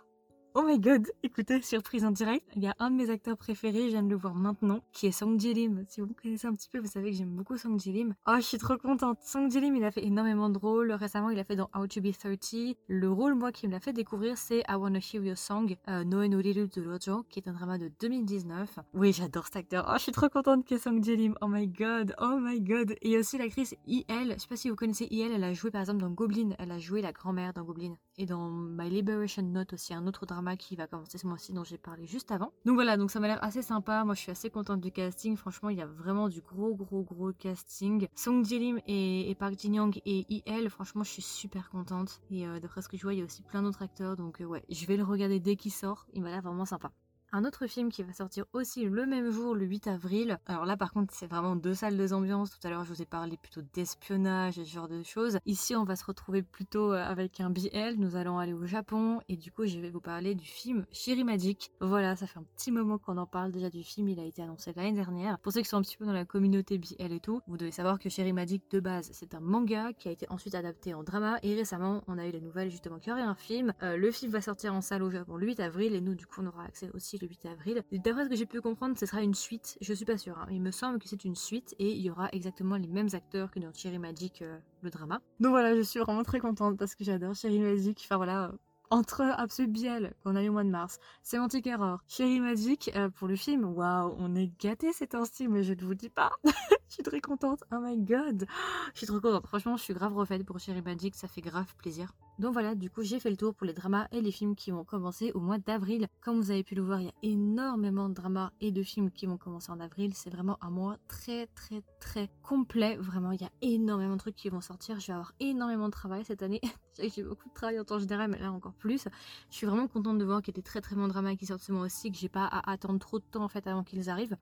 [0.57, 3.87] Oh my god, écoutez, surprise en direct, il y a un de mes acteurs préférés,
[3.87, 5.83] je viens de le voir maintenant, qui est Song Ji-lim.
[5.89, 8.13] Si vous me connaissez un petit peu, vous savez que j'aime beaucoup Song Ji-lim.
[8.25, 9.17] Oh, je suis trop contente.
[9.21, 10.93] Song Ji-lim, il a fait énormément de rôles.
[10.93, 12.77] Récemment, il a fait dans How to Be 30.
[12.87, 16.05] Le rôle, moi, qui me l'a fait découvrir, c'est I Wanna Hear Your Song, euh,
[16.05, 18.79] Noe no Riru de Rojo, qui est un drama de 2019.
[18.93, 19.85] Oui, j'adore cet acteur.
[19.89, 21.35] Oh, je suis trop contente que Song Ji-lim.
[21.41, 22.95] Oh my god, oh my god.
[23.01, 25.81] Et aussi l'actrice IL, je sais pas si vous connaissez IL, elle a joué par
[25.81, 27.97] exemple dans Goblin, elle a joué la grand-mère dans Goblin.
[28.17, 31.63] Et dans My Liberation Note aussi, un autre drama qui va commencer ce mois-ci dont
[31.63, 32.53] j'ai parlé juste avant.
[32.65, 34.03] Donc voilà, donc ça m'a l'air assez sympa.
[34.03, 35.35] Moi, je suis assez contente du casting.
[35.35, 38.07] Franchement, il y a vraiment du gros, gros, gros casting.
[38.15, 42.21] Song Ji-lim et, Park Jin-young et IL, franchement, je suis super contente.
[42.29, 44.15] Et euh, d'après ce que je vois, il y a aussi plein d'autres acteurs.
[44.15, 46.05] Donc euh, ouais, je vais le regarder dès qu'il sort.
[46.13, 46.91] Il m'a l'air vraiment sympa.
[47.35, 50.39] Un autre film qui va sortir aussi le même jour, le 8 avril.
[50.45, 52.49] Alors là, par contre, c'est vraiment deux salles de ambiance.
[52.49, 55.39] Tout à l'heure, je vous ai parlé plutôt d'espionnage et ce genre de choses.
[55.45, 57.95] Ici, on va se retrouver plutôt euh, avec un BL.
[57.97, 61.25] Nous allons aller au Japon et du coup, je vais vous parler du film Shiri
[61.25, 61.71] Magic.
[61.81, 64.07] Voilà, ça fait un petit moment qu'on en parle déjà du film.
[64.07, 65.37] Il a été annoncé l'année dernière.
[65.39, 67.71] Pour ceux qui sont un petit peu dans la communauté BL et tout, vous devez
[67.71, 71.03] savoir que Shiri Magic de base, c'est un manga qui a été ensuite adapté en
[71.03, 73.73] drama et récemment, on a eu la nouvelle justement qu'il y aurait un film.
[73.83, 76.25] Euh, le film va sortir en salle au Japon le 8 avril et nous, du
[76.25, 77.83] coup, on aura accès aussi le le 8 avril.
[77.91, 79.77] D'après ce que j'ai pu comprendre, ce sera une suite.
[79.81, 80.37] Je suis pas sûre.
[80.37, 80.47] Hein.
[80.51, 83.51] Il me semble que c'est une suite et il y aura exactement les mêmes acteurs
[83.51, 85.21] que dans Cherry Magic, euh, le drama.
[85.39, 88.01] Donc voilà, je suis vraiment très contente parce que j'adore Cherry Magic.
[88.05, 88.51] Enfin voilà,
[88.91, 93.09] entre Absolute Biel, qu'on a eu au mois de mars, Semantic Error, Cherry Magic euh,
[93.09, 93.65] pour le film.
[93.65, 96.31] Waouh, on est gâtés ces temps-ci, mais je ne vous dis pas.
[96.43, 97.63] je suis très contente.
[97.71, 98.45] Oh my god.
[98.93, 99.47] Je suis trop contente.
[99.47, 101.15] Franchement, je suis grave refaite pour Cherry Magic.
[101.15, 102.13] Ça fait grave plaisir.
[102.37, 104.69] Donc voilà, du coup, j'ai fait le tour pour les dramas et les films qui
[104.69, 106.07] vont commencer au mois d'avril.
[106.21, 109.09] Comme vous avez pu le voir, il y a énormément de dramas et de films
[109.09, 110.11] qui vont commencer en avril.
[110.13, 112.97] C'est vraiment un mois très, très, très complet.
[112.97, 114.99] Vraiment, il y a énormément de trucs qui vont sortir.
[114.99, 116.59] Je vais avoir énormément de travail cette année.
[116.99, 119.07] j'ai beaucoup de travail en temps général, mais là encore plus.
[119.49, 121.45] Je suis vraiment contente de voir qu'il y a des très, très bons dramas qui
[121.45, 123.83] sortent ce mois aussi, que j'ai pas à attendre trop de temps en fait avant
[123.83, 124.35] qu'ils arrivent.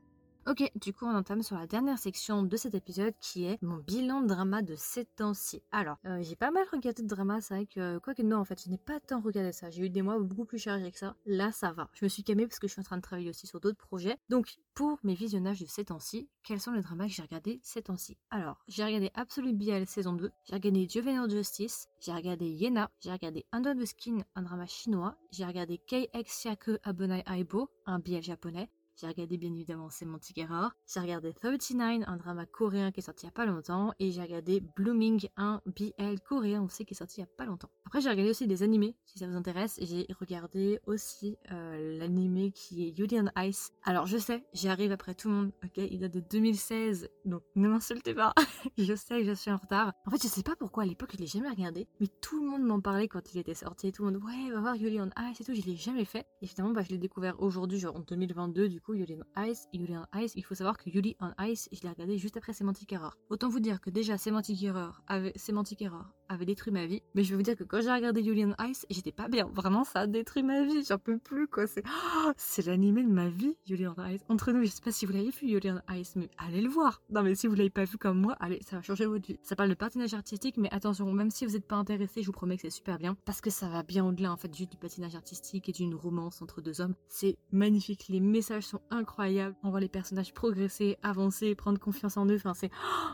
[0.46, 3.78] Ok, du coup on entame sur la dernière section de cet épisode qui est mon
[3.78, 5.62] bilan de drama de ces temps-ci.
[5.72, 8.44] Alors, euh, j'ai pas mal regardé de drama, c'est vrai que, quoi que non en
[8.44, 9.70] fait, je n'ai pas tant regardé ça.
[9.70, 11.16] J'ai eu des mois beaucoup plus chargés que ça.
[11.26, 11.88] Là, ça va.
[11.94, 13.78] Je me suis calmée parce que je suis en train de travailler aussi sur d'autres
[13.78, 14.18] projets.
[14.28, 17.82] Donc, pour mes visionnages de ces temps-ci, quels sont les dramas que j'ai regardés ces
[17.82, 18.18] temps-ci?
[18.30, 23.14] Alors, j'ai regardé Absolute BL saison 2, j'ai regardé Juvenile Justice, j'ai regardé Yena, j'ai
[23.14, 28.22] regardé Under the Skin, un drama chinois, j'ai regardé KX Shaku Abunai Aibo, un BL
[28.22, 30.72] japonais, j'ai regardé bien évidemment Semantic Error.
[30.88, 33.94] J'ai regardé 39, un drama coréen qui est sorti il y a pas longtemps.
[34.00, 37.46] Et j'ai regardé Blooming, un BL coréen aussi qui est sorti il y a pas
[37.46, 37.70] longtemps.
[37.86, 39.80] Après j'ai regardé aussi des animés si ça vous intéresse.
[39.82, 43.72] J'ai regardé aussi euh, l'animé qui est Yuri on Ice.
[43.84, 45.52] Alors je sais, j'arrive après tout le monde.
[45.64, 47.10] Ok, il date de 2016.
[47.26, 48.34] Donc ne m'insultez pas.
[48.78, 49.94] je sais que je suis en retard.
[50.06, 51.88] En fait je sais pas pourquoi à l'époque je l'ai jamais regardé.
[52.00, 53.91] Mais tout le monde m'en parlait quand il était sorti.
[53.91, 55.56] Tout le monde ouais va voir Yuri on Ice et tout.
[55.56, 56.28] Je l'ai jamais fait.
[56.41, 59.68] Et finalement bah, je l'ai découvert aujourd'hui genre en 2022 du coup, Yuri on Ice,
[59.74, 62.54] Yuri on Ice, il faut savoir que Yuri on Ice, je l'ai regardé juste après
[62.54, 63.16] Semantic Error.
[63.30, 67.24] Autant vous dire que déjà Semantic Error avait, Semantic Error avait détruit ma vie, mais
[67.24, 69.50] je vais vous dire que quand j'ai regardé Yuri on Ice, j'étais pas bien.
[69.54, 71.68] Vraiment, ça a détruit ma vie, j'en peux plus quoi.
[71.68, 74.22] C'est oh, c'est l'animé de ma vie, Yuri on Ice.
[74.30, 76.70] Entre nous, je sais pas si vous l'avez vu Yuri on Ice, mais allez le
[76.70, 77.02] voir.
[77.10, 79.38] Non mais si vous l'avez pas vu comme moi, allez, ça va changer votre vie.
[79.44, 82.32] Ça parle de patinage artistique, mais attention, même si vous n'êtes pas intéressé, je vous
[82.32, 85.16] promets que c'est super bien, parce que ça va bien au-delà en fait du patinage
[85.16, 86.96] artistique et d'une romance entre deux hommes.
[87.08, 89.56] C'est magnifique, les messages sont incroyable.
[89.64, 92.36] On voit les personnages progresser, avancer, prendre confiance en eux.
[92.36, 92.72] Enfin, c'est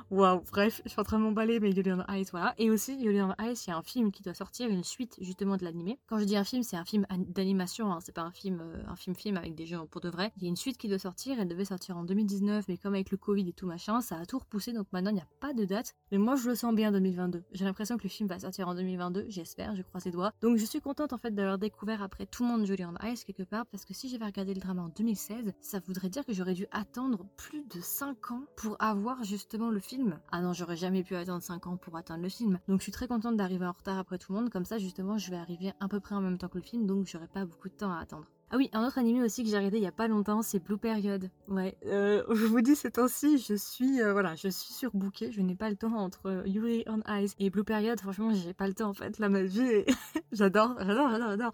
[0.09, 0.41] waouh.
[0.51, 2.53] Bref, je suis en train de m'emballer, mais Yuri on Ice, voilà.
[2.57, 5.17] Et aussi, Yuri on Ice, il y a un film qui doit sortir, une suite
[5.19, 5.99] justement de l'animé.
[6.07, 7.99] Quand je dis un film, c'est un film d'animation, hein.
[8.01, 10.31] c'est pas un film, euh, un film film avec des jeux pour de vrai.
[10.37, 12.93] Il y a une suite qui doit sortir, elle devait sortir en 2019, mais comme
[12.93, 15.27] avec le Covid et tout machin, ça a tout repoussé, donc maintenant il n'y a
[15.39, 15.95] pas de date.
[16.11, 17.43] Mais moi, je le sens bien 2022.
[17.51, 20.33] J'ai l'impression que le film va sortir en 2022, j'espère, je croise les doigts.
[20.41, 23.23] Donc je suis contente en fait d'avoir découvert après tout le monde Yuri on Ice
[23.23, 26.33] quelque part, parce que si j'avais regardé le drama en 2016, ça voudrait dire que
[26.33, 30.19] j'aurais dû attendre plus de 5 ans pour avoir justement le film.
[30.31, 32.59] Ah non, j'aurais jamais pu attendre 5 ans pour atteindre le film.
[32.67, 34.49] Donc je suis très contente d'arriver en retard après tout le monde.
[34.49, 36.85] Comme ça, justement, je vais arriver à peu près en même temps que le film,
[36.85, 38.25] donc j'aurai pas beaucoup de temps à attendre.
[38.51, 40.57] Ah oui, un autre animé aussi que j'ai regardé il y a pas longtemps, c'est
[40.57, 41.29] Blue Period.
[41.49, 45.41] Ouais, euh, je vous dis ces temps-ci, je suis euh, voilà, je suis surbookée, je
[45.41, 47.99] n'ai pas le temps entre euh, Yuri on Ice et Blue Period.
[47.99, 49.19] Franchement, j'ai pas le temps en fait.
[49.19, 49.85] Là, ma vie,
[50.31, 51.51] j'adore, j'adore, j'adore, j'adore.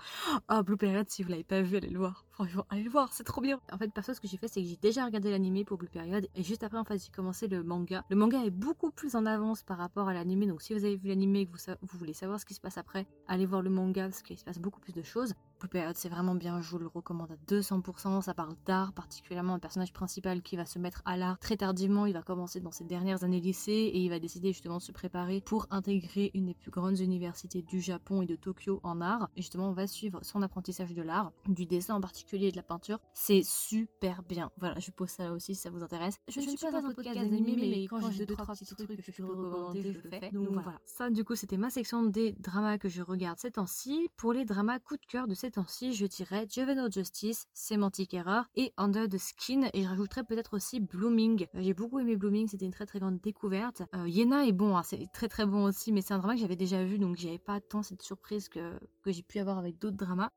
[0.50, 2.24] Oh, Blue Period, si vous l'avez pas vu, allez le voir.
[2.32, 3.60] Franchement, allez le voir, c'est trop bien.
[3.74, 5.90] En fait, perso, ce que j'ai fait, c'est que j'ai déjà regardé l'animé pour Blue
[5.90, 8.06] Period et juste après, en fait, j'ai commencé le manga.
[8.10, 10.96] Le manga est beaucoup plus en avance par rapport à l'animé, donc si vous avez
[10.96, 13.62] vu l'animé et que vous, vous voulez savoir ce qui se passe après, allez voir
[13.62, 15.34] le manga parce qu'il se passe beaucoup plus de choses.
[15.70, 18.22] Period, c'est vraiment bien, je vous le recommande à 200%.
[18.22, 22.06] Ça parle d'art, particulièrement un personnage principal qui va se mettre à l'art très tardivement.
[22.06, 24.92] Il va commencer dans ses dernières années lycée et il va décider justement de se
[24.92, 29.30] préparer pour intégrer une des plus grandes universités du Japon et de Tokyo en art.
[29.36, 32.58] Et justement, on va suivre son apprentissage de l'art, du dessin en particulier et de
[32.58, 33.00] la peinture.
[33.14, 34.52] C'est super bien.
[34.58, 36.20] Voilà, je pose ça là aussi si ça vous intéresse.
[36.28, 39.12] Je, ne suis pas, un podcast d'animé, mais quand j'ai deux, trois petits trucs que
[39.12, 40.32] je peux recommander, je le fais.
[40.32, 40.80] Donc voilà.
[40.86, 44.10] Ça, du coup, c'était ma section des dramas que je regarde ces temps-ci.
[44.18, 48.44] Pour les dramas coup de cœur de ces temps-ci, je dirais Juvenile Justice, Semantic Error
[48.56, 49.70] et Under the Skin.
[49.74, 51.48] Et je rajouterais peut-être aussi Blooming.
[51.56, 53.82] Euh, j'ai beaucoup aimé Blooming, c'était une très très grande découverte.
[53.96, 56.42] Euh, Yena est bon, hein, c'est très très bon aussi, mais c'est un drama que
[56.42, 59.80] j'avais déjà vu, donc j'avais pas tant cette surprise que, que j'ai pu avoir avec
[59.80, 60.32] d'autres dramas.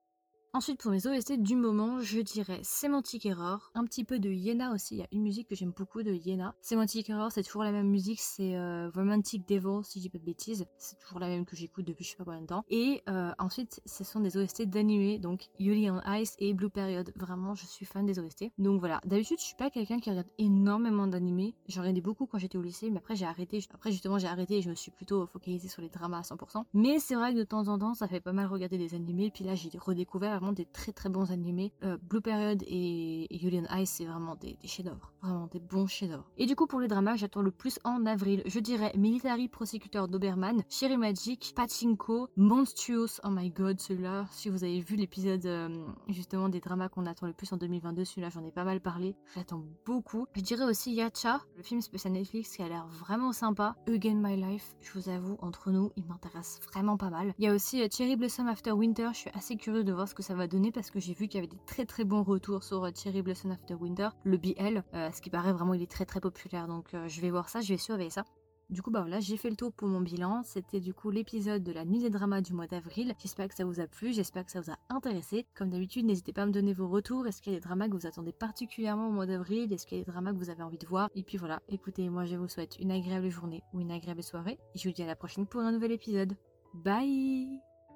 [0.54, 4.72] Ensuite, pour mes OST du moment, je dirais Semantic Error, un petit peu de Yena
[4.72, 4.94] aussi.
[4.94, 6.54] Il y a une musique que j'aime beaucoup de Yena.
[6.62, 10.16] Semantic Error, c'est toujours la même musique, c'est euh, Romantic Devil, si je dis pas
[10.16, 10.64] de bêtises.
[10.78, 12.64] C'est toujours la même que j'écoute depuis je sais pas combien de temps.
[12.70, 17.12] Et euh, ensuite, ce sont des OST d'animé, donc Yuri on Ice et Blue Period.
[17.16, 18.46] Vraiment, je suis fan des OST.
[18.56, 21.54] Donc voilà, d'habitude, je suis pas quelqu'un qui regarde énormément d'animés.
[21.68, 23.60] J'en regardais beaucoup quand j'étais au lycée, mais après j'ai arrêté.
[23.74, 26.64] Après, justement, j'ai arrêté et je me suis plutôt focalisée sur les dramas à 100%.
[26.72, 29.30] Mais c'est vrai que de temps en temps, ça fait pas mal regarder des animés.
[29.30, 31.72] Puis là, j'ai redécouvert vraiment des très très bons animés.
[31.82, 35.12] Euh, Blue Period et, Julian Ice, c'est vraiment des, chefs-d'œuvre.
[35.22, 36.30] Vraiment des bons chefs-d'œuvre.
[36.36, 38.42] Et du coup, pour les dramas, j'attends le plus en avril.
[38.46, 43.20] Je dirais Military Prosecutor Doberman, Cherry Magic, Pachinko, Monstrous.
[43.24, 44.26] Oh my god, celui-là.
[44.30, 45.68] Si vous avez vu l'épisode euh,
[46.08, 49.16] justement des dramas qu'on attend le plus en 2022, celui-là, j'en ai pas mal parlé.
[49.34, 50.26] J'attends beaucoup.
[50.34, 53.74] Je dirais aussi Yacha, le film spécial Netflix qui a l'air vraiment sympa.
[53.88, 57.34] Again My Life, je vous avoue, entre nous, il m'intéresse vraiment pas mal.
[57.38, 59.08] Il y a aussi euh, Cherry Blossom After Winter.
[59.12, 61.28] Je suis assez curieux de voir ce que ça va donner parce que j'ai vu
[61.28, 64.36] qu'il y avait des très très bons retours sur euh, Cherry Blossom After Winter, le
[64.36, 64.82] BL.
[64.92, 66.68] ce qui paraît vraiment, il est très très populaire.
[66.68, 68.24] Donc je vais voir ça, je vais surveiller ça.
[68.70, 70.42] Du coup, bah voilà, j'ai fait le tour pour mon bilan.
[70.44, 73.14] C'était du coup l'épisode de la nuit des dramas du mois d'avril.
[73.18, 75.46] J'espère que ça vous a plu, j'espère que ça vous a intéressé.
[75.54, 77.26] Comme d'habitude, n'hésitez pas à me donner vos retours.
[77.26, 79.72] Est-ce qu'il y a des dramas que vous attendez particulièrement au mois d'avril?
[79.72, 81.08] Est-ce qu'il y a des dramas que vous avez envie de voir?
[81.14, 84.58] Et puis voilà, écoutez, moi je vous souhaite une agréable journée ou une agréable soirée.
[84.74, 86.36] Et je vous dis à la prochaine pour un nouvel épisode.
[86.74, 87.67] Bye